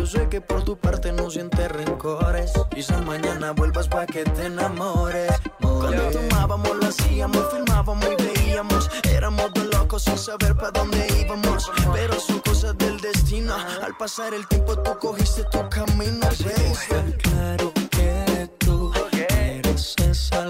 sé 0.08 0.28
que 0.30 0.40
por 0.42 0.64
tu 0.64 0.78
parte 0.78 1.12
no 1.12 1.30
sientes 1.30 1.70
rencores. 1.70 2.52
Quizás 2.74 3.04
mañana 3.06 3.52
vuelvas 3.52 3.88
pa' 3.88 4.06
que 4.06 4.24
te 4.24 4.46
enamores. 4.46 5.32
Cuando 5.60 6.04
tomábamos 6.12 6.76
lo 6.78 6.88
hacíamos, 6.88 7.44
filmábamos 7.52 8.06
y 8.06 8.24
veíamos. 8.24 8.90
Éramos 9.12 9.52
dos 9.54 9.66
locos 9.66 10.04
sin 10.04 10.18
saber 10.18 10.56
pa' 10.56 10.72
dónde 10.72 11.06
íbamos. 11.20 11.70
Pero 11.94 12.20
son 12.20 12.40
cosas 12.40 12.78
del 12.78 13.00
destino. 13.02 13.54
Al 13.84 13.96
pasar 13.98 14.34
el 14.34 14.48
tiempo 14.48 14.78
tú 14.80 14.98
cogiste 15.00 15.44
tu 15.52 15.70
camino, 15.70 16.28
¿ves? 16.46 16.80
Claro 17.22 17.74
que 17.92 18.50
tú 18.60 18.94
eres 19.30 19.96
esa 19.98 20.48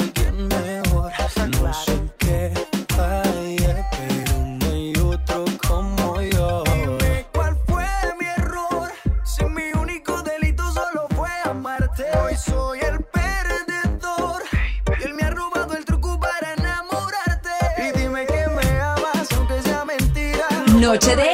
Noche 20.88 21.18
de 21.18 21.27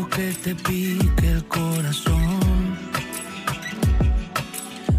algo 0.00 0.08
que 0.08 0.32
te 0.32 0.54
pique 0.54 1.30
el 1.30 1.44
corazón, 1.44 2.78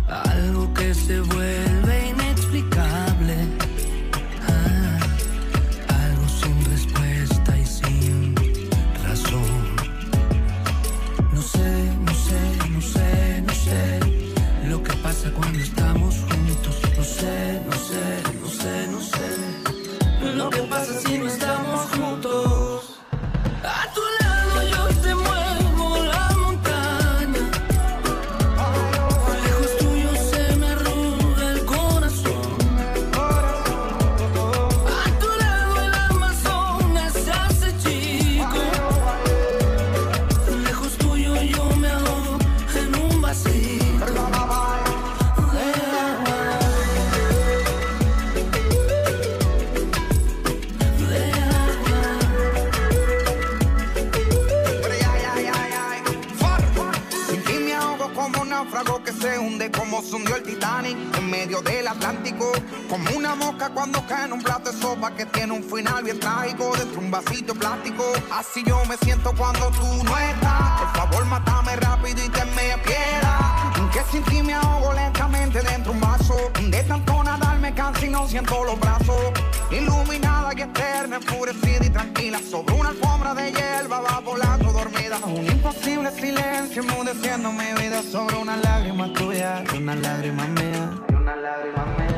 algo 0.08 0.74
que 0.74 0.94
se 0.94 1.20
vuelve 1.22 2.21
se 60.12 60.18
el 60.18 60.44
Titanic 60.44 60.98
en 61.18 61.30
medio 61.30 61.62
del 61.62 61.88
Atlántico. 61.88 62.52
Como 62.90 63.10
una 63.12 63.34
mosca 63.34 63.70
cuando 63.70 64.06
cae 64.08 64.26
en 64.26 64.34
un 64.34 64.42
plato 64.42 64.70
de 64.70 64.78
sopa 64.78 65.16
que 65.16 65.26
tiene 65.26 65.54
un 65.54 65.64
final 65.64 66.04
bien 66.04 66.20
trágico 66.20 66.76
dentro 66.76 67.00
de 67.00 67.06
un 67.06 67.12
vasito 67.12 67.54
plástico. 67.56 68.04
Así 68.30 68.62
yo 68.66 68.84
me 68.90 68.98
siento 68.98 69.34
cuando 69.38 69.72
tú 69.72 70.04
no 70.04 70.18
estás. 70.18 70.82
Por 70.82 70.98
favor, 70.98 71.26
mátame 71.28 71.78
rápido 71.78 72.26
y 72.26 72.30
tenme 72.30 72.78
piedad. 72.84 73.42
Que 73.94 74.04
sin 74.10 74.24
ti 74.24 74.42
me 74.42 74.54
ahogo 74.54 74.94
lentamente 74.94 75.62
dentro 75.62 75.92
de 75.92 75.98
un 75.98 76.00
De 76.70 76.84
tanto 76.84 77.24
nadar 77.24 77.58
me 77.60 77.74
canso 77.74 78.06
y 78.06 78.10
no 78.10 78.28
siento 78.28 78.64
los 78.64 78.80
brazos. 78.80 79.32
Iluminada 79.72 80.54
y 80.56 80.62
eterna, 80.62 81.16
enfurecida 81.16 81.86
y 81.86 81.90
tranquila. 81.90 82.40
Sobre 82.40 82.76
una 82.76 82.90
alfombra 82.90 83.34
de 83.34 83.52
hierba 83.52 84.02
va 84.02 84.20
volando 84.20 84.72
dormida. 84.72 85.18
Un 85.26 85.46
imposible 85.48 86.12
silencio 86.12 86.84
enmudeciendo 86.84 87.52
mi 87.52 87.74
vida 87.82 88.04
sobre 88.04 88.36
una 88.36 88.56
lágrima 88.56 89.12
tuya 89.14 89.64
una 89.76 89.96
lágrima 89.96 90.46
mía. 90.48 90.92
Una 91.10 91.36
lágrima 91.36 91.86
mía. 91.98 92.11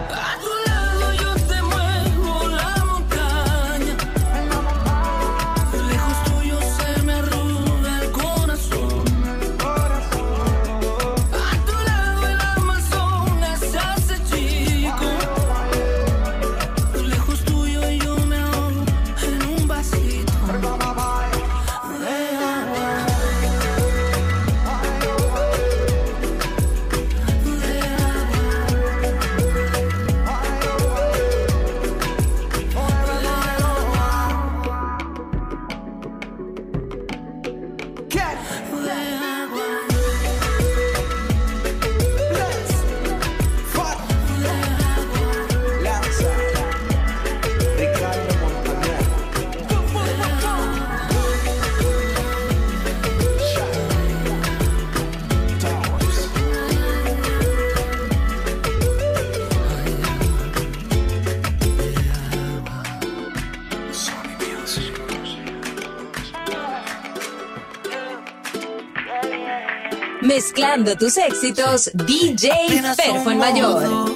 Tus 70.73 71.17
éxitos, 71.19 71.91
DJ 71.93 72.49
Perfo 72.97 73.29
en 73.29 73.37
Mayor. 73.37 73.83
dos 73.83 74.11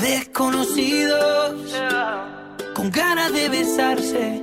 Desconocidos 0.00 1.54
Con 2.74 2.90
ganas 2.90 3.30
de 3.30 3.50
besarse 3.50 4.42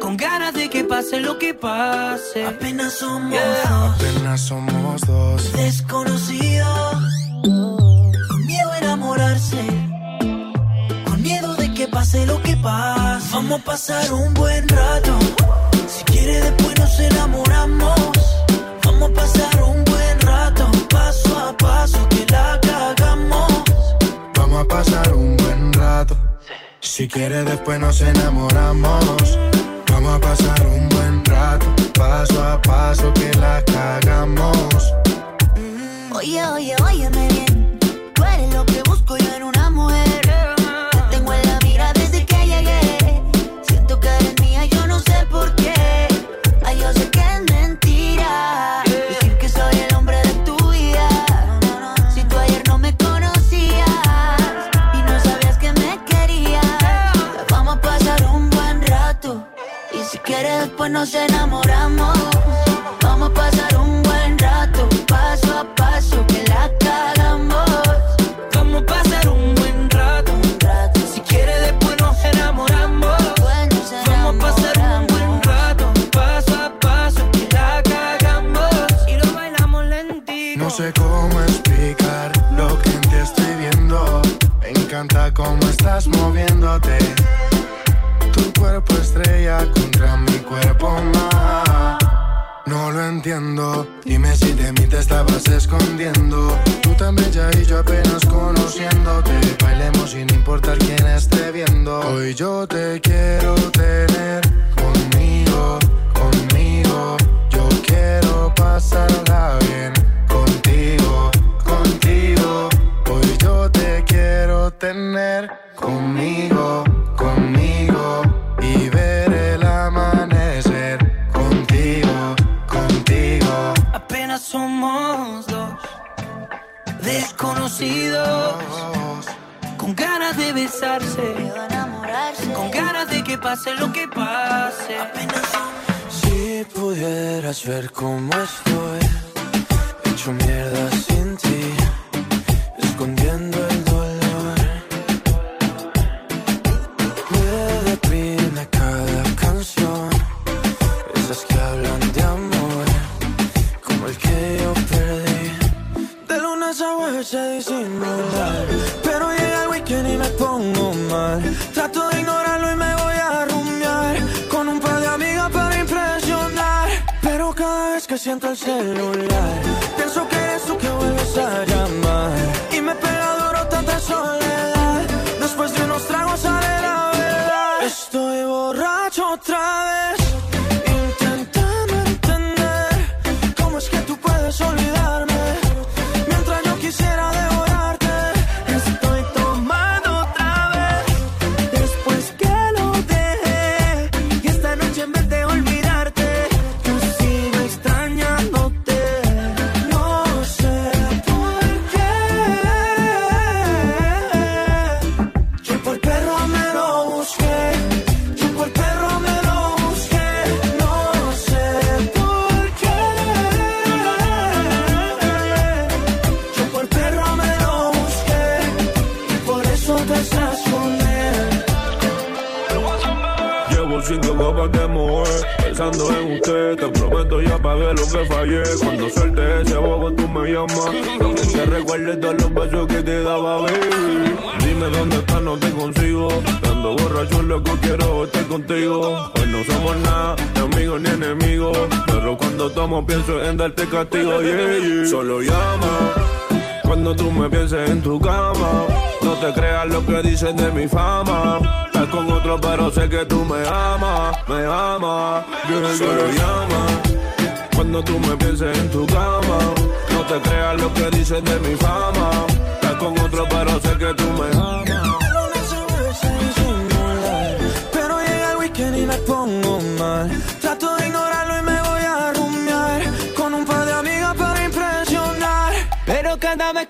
Con 0.00 0.16
ganas 0.16 0.52
de 0.54 0.68
que 0.68 0.82
pase 0.82 1.20
lo 1.20 1.38
que 1.38 1.54
pase 1.54 2.44
Apenas 2.44 2.94
somos 2.94 3.30
dos 3.30 4.00
Apenas 4.00 4.40
somos 4.40 5.00
dos. 5.02 5.52
Desconocidos 5.52 6.96
Con 7.44 8.44
miedo 8.44 8.68
a 8.72 8.78
enamorarse 8.78 9.64
Con 11.04 11.22
miedo 11.22 11.54
de 11.54 11.72
que 11.72 11.86
pase 11.86 12.26
lo 12.26 12.42
que 12.42 12.56
pase 12.56 13.28
Vamos 13.32 13.60
a 13.60 13.64
pasar 13.64 14.12
un 14.12 14.34
buen 14.34 14.66
rato 14.66 15.16
Si 15.86 16.02
quiere 16.02 16.40
después 16.40 16.76
nos 16.80 16.98
enamoramos 16.98 18.21
Vamos 18.92 19.10
a 19.10 19.14
pasar 19.14 19.62
un 19.62 19.84
buen 19.84 20.20
rato 20.20 20.70
Paso 20.88 21.38
a 21.38 21.56
paso 21.56 22.08
que 22.08 22.26
la 22.30 22.58
cagamos 22.60 23.62
Vamos 24.36 24.60
a 24.60 24.64
pasar 24.64 25.14
un 25.14 25.36
buen 25.36 25.72
rato. 25.72 26.16
Si 26.80 27.08
quiere 27.08 27.44
después 27.44 27.78
nos 27.80 28.00
enamoramos. 28.00 29.38
Vamos 29.90 30.16
a 30.16 30.20
pasar 30.20 30.66
un 30.66 30.88
buen 30.88 31.24
rato. 31.24 31.66
Paso 31.94 32.42
a 32.42 32.60
paso 32.60 33.12
que 33.14 33.30
la 33.38 33.64
cagamos. 33.64 34.92
Oye, 36.12 36.44
oye, 36.44 36.74
óyeme 36.84 37.28
bien. 37.28 37.78
Tú 38.14 38.22
eres 38.24 38.52
lo 38.52 38.66
que 38.66 38.82
busco 38.82 39.16
yo 39.16 39.34
en 39.36 39.42
una 39.44 39.70
mujer. 39.70 40.11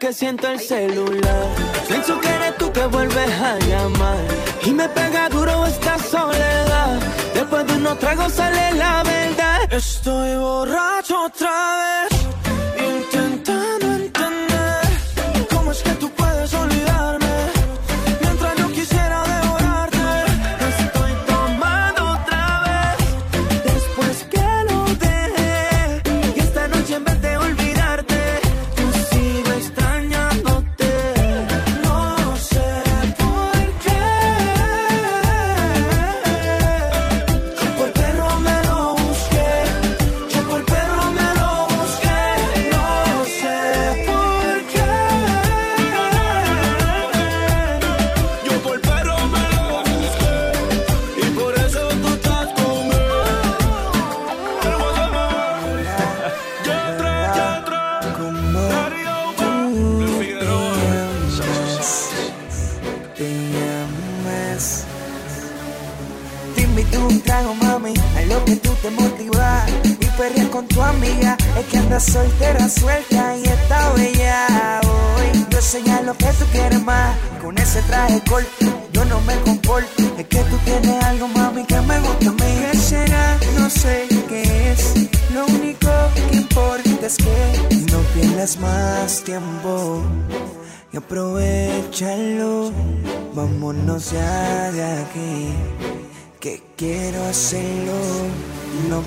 que 0.02 0.12
siento 0.12 0.48
el 0.48 0.58
celular. 0.58 1.46
Pienso 1.86 2.20
que 2.20 2.28
eres 2.28 2.58
tú 2.58 2.72
que 2.72 2.84
vuelves 2.86 3.30
a 3.40 3.56
llamar. 3.60 4.18
Y 4.66 4.72
me 4.72 4.88
pega 4.88 5.28
duro 5.28 5.64
esta 5.64 5.96
soledad. 5.96 6.98
Después 7.32 7.64
de 7.68 7.74
unos 7.74 8.00
tragos 8.00 8.32
sale 8.32 8.72
la 8.72 9.04
verdad. 9.04 9.72
Estoy 9.72 10.34
borracho 10.34 11.26
otra 11.26 12.08
vez. 12.10 12.21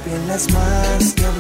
piernas 0.06 0.48
más 0.54 1.14
que 1.14 1.35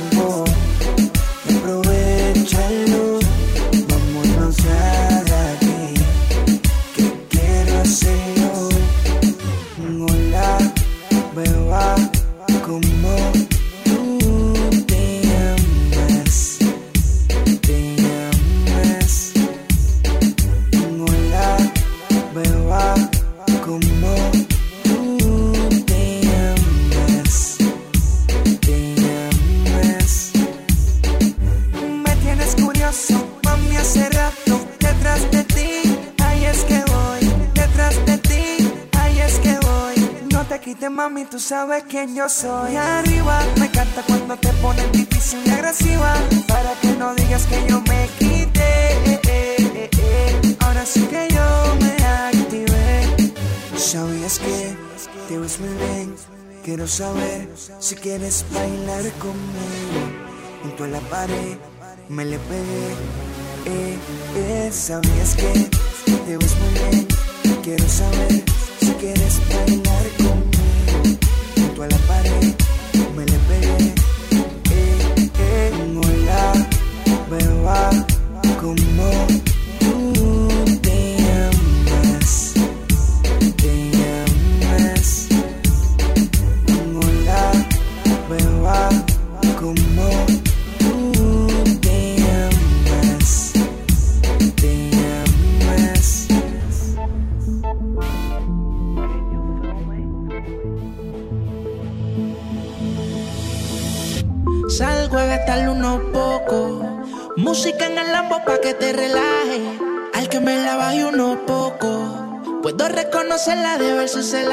Puedo 112.66 112.90
reconocerla 112.90 113.78
de 113.78 113.94
versus 113.94 114.34
el. 114.34 114.50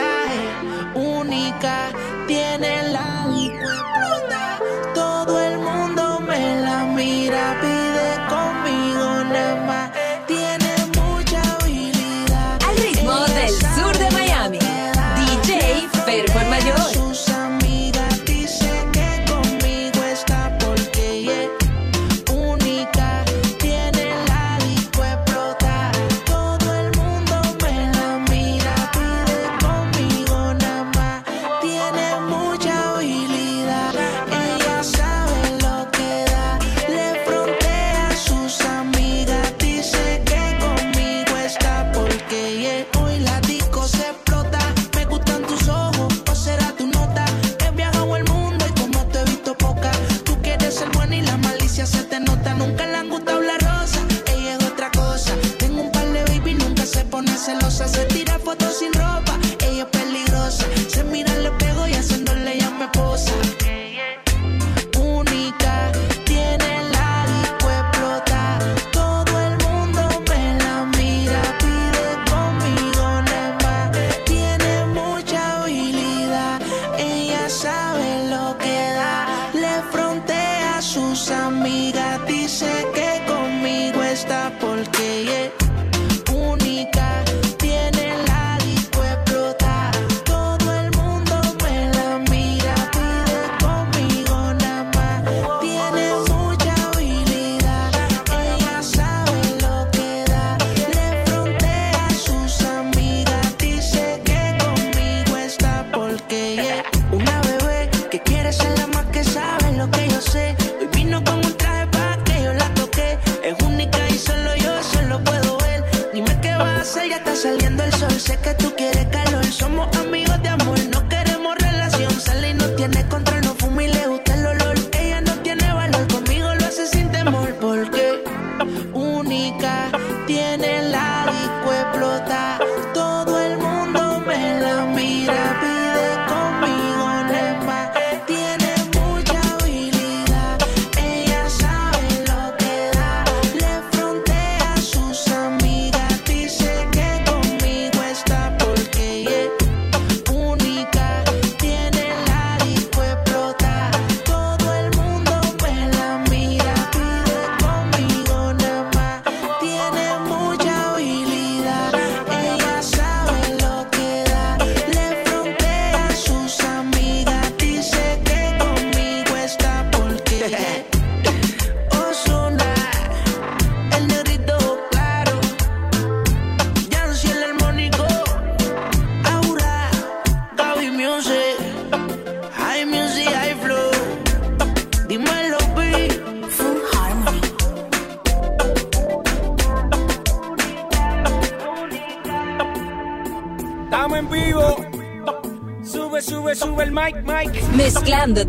Única, 0.95 1.89
tiene 2.27 2.91
la 2.93 3.27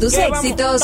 tus 0.03 0.13
éxitos. 0.15 0.81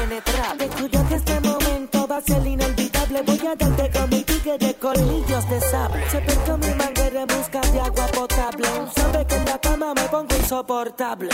penetrar. 0.00 0.56
Te 0.56 0.68
que 1.08 1.14
este 1.14 1.40
momento 1.40 2.06
va 2.06 2.16
a 2.16 2.20
ser 2.22 2.46
inolvidable. 2.46 3.22
Voy 3.22 3.40
a 3.46 3.56
darte 3.56 3.90
con 3.90 4.10
mi 4.10 4.22
tigre 4.22 4.58
de 4.58 4.74
colillos 4.74 5.48
de 5.50 5.60
sable. 5.60 6.10
Se 6.10 6.20
percó 6.20 6.56
mi 6.58 6.74
manguera 6.74 7.20
en 7.22 7.26
busca 7.26 7.60
de 7.60 7.80
agua 7.80 8.06
potable. 8.08 8.68
Sabe 8.94 9.26
que 9.26 9.36
en 9.36 9.44
la 9.44 9.58
cama 9.58 9.94
me 9.94 10.02
pongo 10.02 10.34
insoportable. 10.36 11.30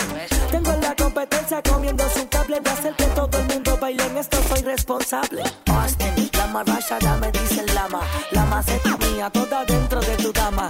Tengo 0.51 0.71
la 0.81 0.95
competencia 0.95 1.61
comiéndose 1.61 2.21
un 2.21 2.27
cable 2.27 2.59
de 2.59 2.69
hacer 2.69 2.93
que 2.95 3.05
todo 3.05 3.37
el 3.37 3.45
mundo 3.45 3.77
baile. 3.79 4.05
En 4.05 4.17
esto 4.17 4.37
soy 4.49 4.61
responsable. 4.63 5.43
Austin, 5.67 6.29
la 6.33 6.47
marrasha, 6.47 6.97
me 7.21 7.31
dicen 7.31 7.65
lama. 7.73 8.01
La 8.31 8.45
maceta 8.45 8.97
mía, 8.97 9.29
toda 9.29 9.65
dentro 9.65 9.99
de 10.01 10.17
tu 10.17 10.31
dama. 10.33 10.69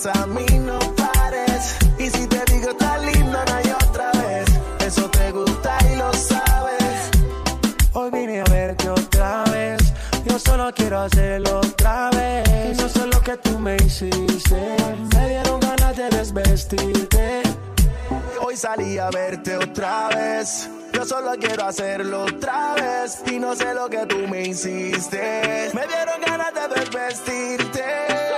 Pues 0.00 0.16
a 0.16 0.26
mí 0.28 0.46
no 0.60 0.78
pares. 0.94 1.76
Y 1.98 2.08
si 2.08 2.28
te 2.28 2.44
digo 2.52 2.72
tan 2.76 3.04
linda, 3.04 3.44
no 3.44 3.54
hay 3.56 3.70
otra 3.84 4.12
vez. 4.12 4.46
Eso 4.86 5.10
te 5.10 5.32
gusta 5.32 5.76
y 5.92 5.96
lo 5.96 6.12
sabes. 6.12 7.10
Hoy 7.94 8.08
vine 8.12 8.40
a 8.40 8.44
verte 8.44 8.90
otra 8.90 9.42
vez. 9.50 9.92
Yo 10.24 10.38
solo 10.38 10.70
quiero 10.72 11.00
hacerlo 11.00 11.58
otra 11.58 12.10
vez. 12.10 12.78
Eso 12.78 12.86
es 12.86 13.06
lo 13.12 13.20
que 13.22 13.38
tú 13.38 13.58
me 13.58 13.74
hiciste. 13.74 14.76
Me 15.16 15.28
dieron 15.30 15.58
ganas 15.58 15.96
de 15.96 16.08
desvestirte. 16.10 17.42
Hoy 18.40 18.56
salí 18.56 18.98
a 18.98 19.10
verte 19.10 19.56
otra 19.56 20.10
vez. 20.10 20.70
Yo 20.92 21.04
solo 21.04 21.32
quiero 21.40 21.64
hacerlo 21.64 22.22
otra 22.22 22.74
vez 22.74 23.20
y 23.26 23.40
no 23.40 23.56
sé 23.56 23.74
lo 23.74 23.88
que 23.88 24.06
tú 24.06 24.28
me 24.28 24.42
hiciste. 24.42 25.72
Me 25.74 25.86
dieron 25.88 26.20
ganas 26.24 26.54
de 26.54 26.80
desvestirte. 26.80 28.28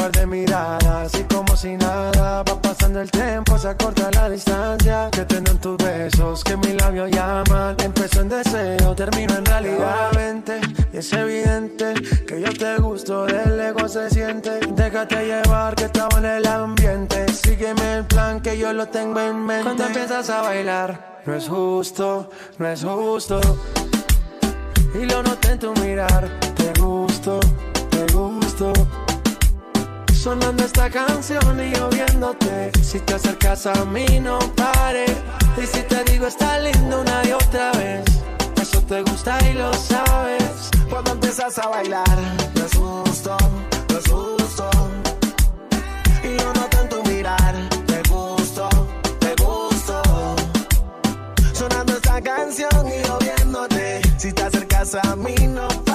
Par 0.00 0.12
de 0.12 0.26
miradas 0.26 1.12
y 1.14 1.24
como 1.24 1.54
si 1.54 1.76
nada 1.76 2.42
va 2.42 2.62
pasando 2.62 3.02
el 3.02 3.10
tiempo, 3.10 3.58
se 3.58 3.68
acorta 3.68 4.10
la 4.14 4.30
distancia 4.30 5.10
que 5.12 5.26
tienen 5.26 5.58
tus 5.58 5.76
besos, 5.76 6.42
que 6.42 6.56
mi 6.56 6.72
labio 6.72 7.06
llaman. 7.06 7.76
Empezó 7.84 8.22
en 8.22 8.30
deseo, 8.30 8.94
termino 8.94 9.34
en 9.36 9.44
realidad. 9.44 10.10
Vente, 10.14 10.58
y 10.90 10.96
es 10.96 11.12
evidente 11.12 11.92
que 12.26 12.40
yo 12.40 12.50
te 12.50 12.78
gusto, 12.78 13.26
del 13.26 13.60
ego 13.60 13.86
se 13.88 14.08
siente. 14.08 14.60
Déjate 14.74 15.26
llevar 15.26 15.74
que 15.74 15.84
estaba 15.84 16.18
en 16.18 16.24
el 16.24 16.46
ambiente. 16.46 17.30
Sígueme 17.34 17.98
el 17.98 18.04
plan 18.06 18.40
que 18.40 18.56
yo 18.56 18.72
lo 18.72 18.86
tengo 18.86 19.20
en 19.20 19.44
mente. 19.44 19.64
Cuando 19.64 19.84
empiezas 19.84 20.30
a 20.30 20.40
bailar, 20.40 21.20
no 21.26 21.34
es 21.34 21.46
justo, 21.46 22.30
no 22.56 22.66
es 22.66 22.82
justo. 22.82 23.38
Y 24.94 25.04
lo 25.04 25.22
noté 25.22 25.50
en 25.50 25.58
tu 25.58 25.74
mirar, 25.74 26.26
te 26.56 26.80
gusto, 26.80 27.38
te 27.90 28.10
gusto. 28.14 28.72
Sonando 30.22 30.64
esta 30.64 30.90
canción 30.90 31.58
y 31.58 31.72
yo 31.74 31.88
viéndote 31.88 32.70
Si 32.82 33.00
te 33.00 33.14
acercas 33.14 33.64
a 33.64 33.86
mí 33.86 34.04
no 34.20 34.38
pare 34.54 35.06
Y 35.56 35.66
si 35.66 35.80
te 35.80 36.04
digo 36.04 36.26
está 36.26 36.58
lindo 36.58 37.00
una 37.00 37.22
y 37.26 37.32
otra 37.32 37.72
vez 37.72 38.04
Eso 38.60 38.82
te 38.82 39.00
gusta 39.00 39.38
y 39.48 39.54
lo 39.54 39.72
sabes 39.72 40.70
Cuando 40.90 41.12
empiezas 41.12 41.56
a 41.58 41.68
bailar, 41.68 42.18
no 42.54 42.66
es 42.66 42.76
justo, 42.76 43.36
no 43.88 43.98
es 43.98 44.08
justo. 44.10 44.70
Y 46.24 46.36
yo 46.36 46.52
noto 46.52 46.80
en 46.82 46.88
tu 46.88 47.02
mirar, 47.08 47.54
te 47.86 48.02
gusto, 48.08 48.68
te 49.20 49.34
gusto. 49.42 50.02
Sonando 51.52 51.92
esta 51.94 52.20
canción 52.20 52.88
y 52.88 53.06
yo 53.06 53.18
viéndote. 53.18 54.02
Si 54.18 54.32
te 54.32 54.42
acercas 54.42 54.96
a 54.96 55.14
mí, 55.14 55.34
no 55.46 55.68
pares. 55.68 55.89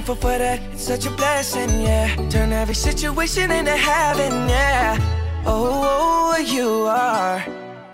Thankful 0.00 0.30
for 0.30 0.38
that, 0.38 0.60
it's 0.72 0.84
such 0.84 1.04
a 1.06 1.10
blessing, 1.10 1.82
yeah. 1.82 2.14
Turn 2.30 2.52
every 2.52 2.74
situation 2.74 3.50
into 3.50 3.76
heaven, 3.76 4.48
yeah. 4.48 4.96
Oh, 5.44 5.82
oh, 5.84 6.34
oh 6.34 6.38
you 6.38 6.86
are 6.86 7.44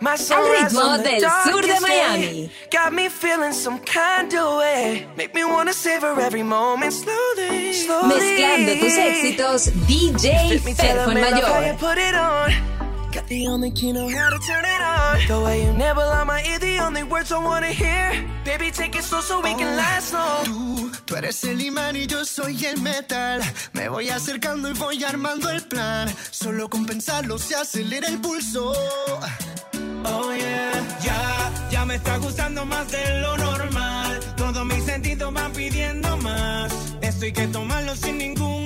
my 0.01 0.15
sunrise 0.15 0.73
ritmo 0.73 0.99
del 1.03 1.21
sur 1.21 1.63
de 1.63 1.69
darkest 1.69 1.83
Miami. 1.83 2.27
day. 2.47 2.51
Got 2.71 2.93
me 2.93 3.09
feeling 3.09 3.53
some 3.53 3.81
kind 3.81 4.33
of 4.35 4.59
way. 4.59 5.07
Make 5.17 5.35
me 5.35 5.45
wanna 5.45 5.73
savor 5.73 6.21
every 6.21 6.45
moment 6.45 6.93
slowly, 6.93 7.73
slowly. 7.73 8.15
Mezclando 8.15 8.73
tus 8.79 8.97
éxitos, 8.97 9.67
DJ 9.89 10.49
Fit 10.49 10.65
me 10.65 10.75
till 10.75 10.87
Perfo 10.87 10.95
the 10.95 11.01
el 11.01 11.15
middle, 11.15 11.43
how 11.43 11.61
you 11.61 11.77
Mayor. 11.81 12.76
Got 13.17 13.29
the 13.29 13.47
only 13.49 13.71
key 13.71 13.93
know 13.93 14.09
how 14.11 14.29
to 14.29 14.39
turn 14.47 14.65
it 14.67 14.83
on. 14.83 15.27
The 15.27 15.41
way 15.43 15.65
you 15.65 15.73
never 15.73 16.01
lie 16.01 16.25
my 16.25 16.43
ear, 16.43 16.59
the 16.59 16.79
only 16.81 17.03
words 17.03 17.33
I 17.33 17.39
wanna 17.39 17.73
hear. 17.73 18.13
Baby, 18.45 18.71
take 18.71 18.95
it 18.95 19.05
slow 19.05 19.23
so 19.23 19.41
we 19.41 19.55
can 19.55 19.75
last 19.75 20.13
long. 20.13 20.45
Tú, 20.45 20.93
tú 21.07 21.17
eres 21.17 21.43
el 21.45 21.63
imán 21.63 21.97
y 21.97 22.07
yo 22.07 22.27
soy 22.27 22.63
el 22.67 22.79
metal. 22.83 23.41
Me 23.73 23.89
voy 23.89 24.11
acercando 24.11 24.69
y 24.69 24.75
voy 24.75 25.03
armando 25.03 25.49
el 25.49 25.63
plan. 25.63 26.15
Solo 26.31 26.69
con 26.69 26.85
pensarlo 26.85 27.39
se 27.39 27.55
acelera 27.55 28.07
el 28.09 28.19
pulso. 28.21 28.75
Oh 30.05 30.35
yeah, 30.35 30.73
ya, 31.03 31.71
ya 31.71 31.87
me 31.87 31.95
está 31.95 32.19
gustando 32.19 32.67
más 32.67 32.93
de 32.93 33.21
lo 33.23 33.35
normal. 33.39 34.21
Todos 34.37 34.67
mis 34.67 34.85
sentidos 34.85 35.33
van 35.33 35.53
pidiendo 35.53 36.19
más. 36.19 36.71
Esto 37.01 37.25
hay 37.25 37.33
que 37.33 37.47
tomarlo 37.47 37.97
sin 37.97 38.19
ningún. 38.19 38.66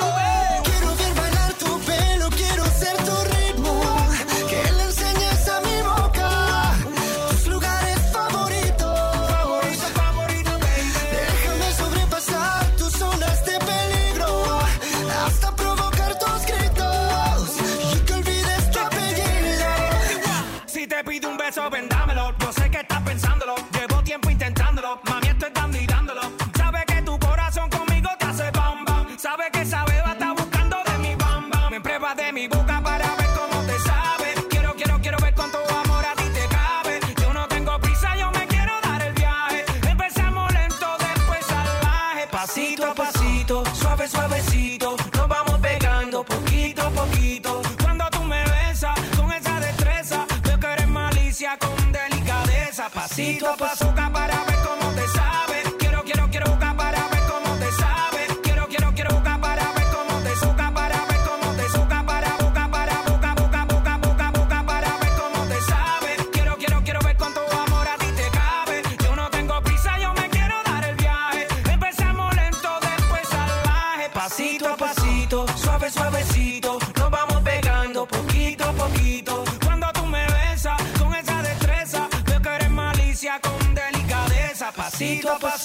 Então 53.31 53.55
passa 53.55 53.87
o 53.87 54.00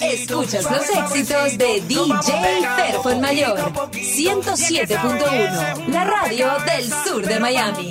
Escuchas 0.01 0.71
los 0.71 0.89
éxitos 0.91 1.59
de 1.59 1.81
DJ 1.83 2.33
Perfon 2.77 3.21
Mayor, 3.21 3.59
107.1, 3.93 5.87
la 5.89 6.05
radio 6.05 6.49
del 6.67 6.93
sur 7.05 7.27
de 7.27 7.41
Miami 7.41 7.91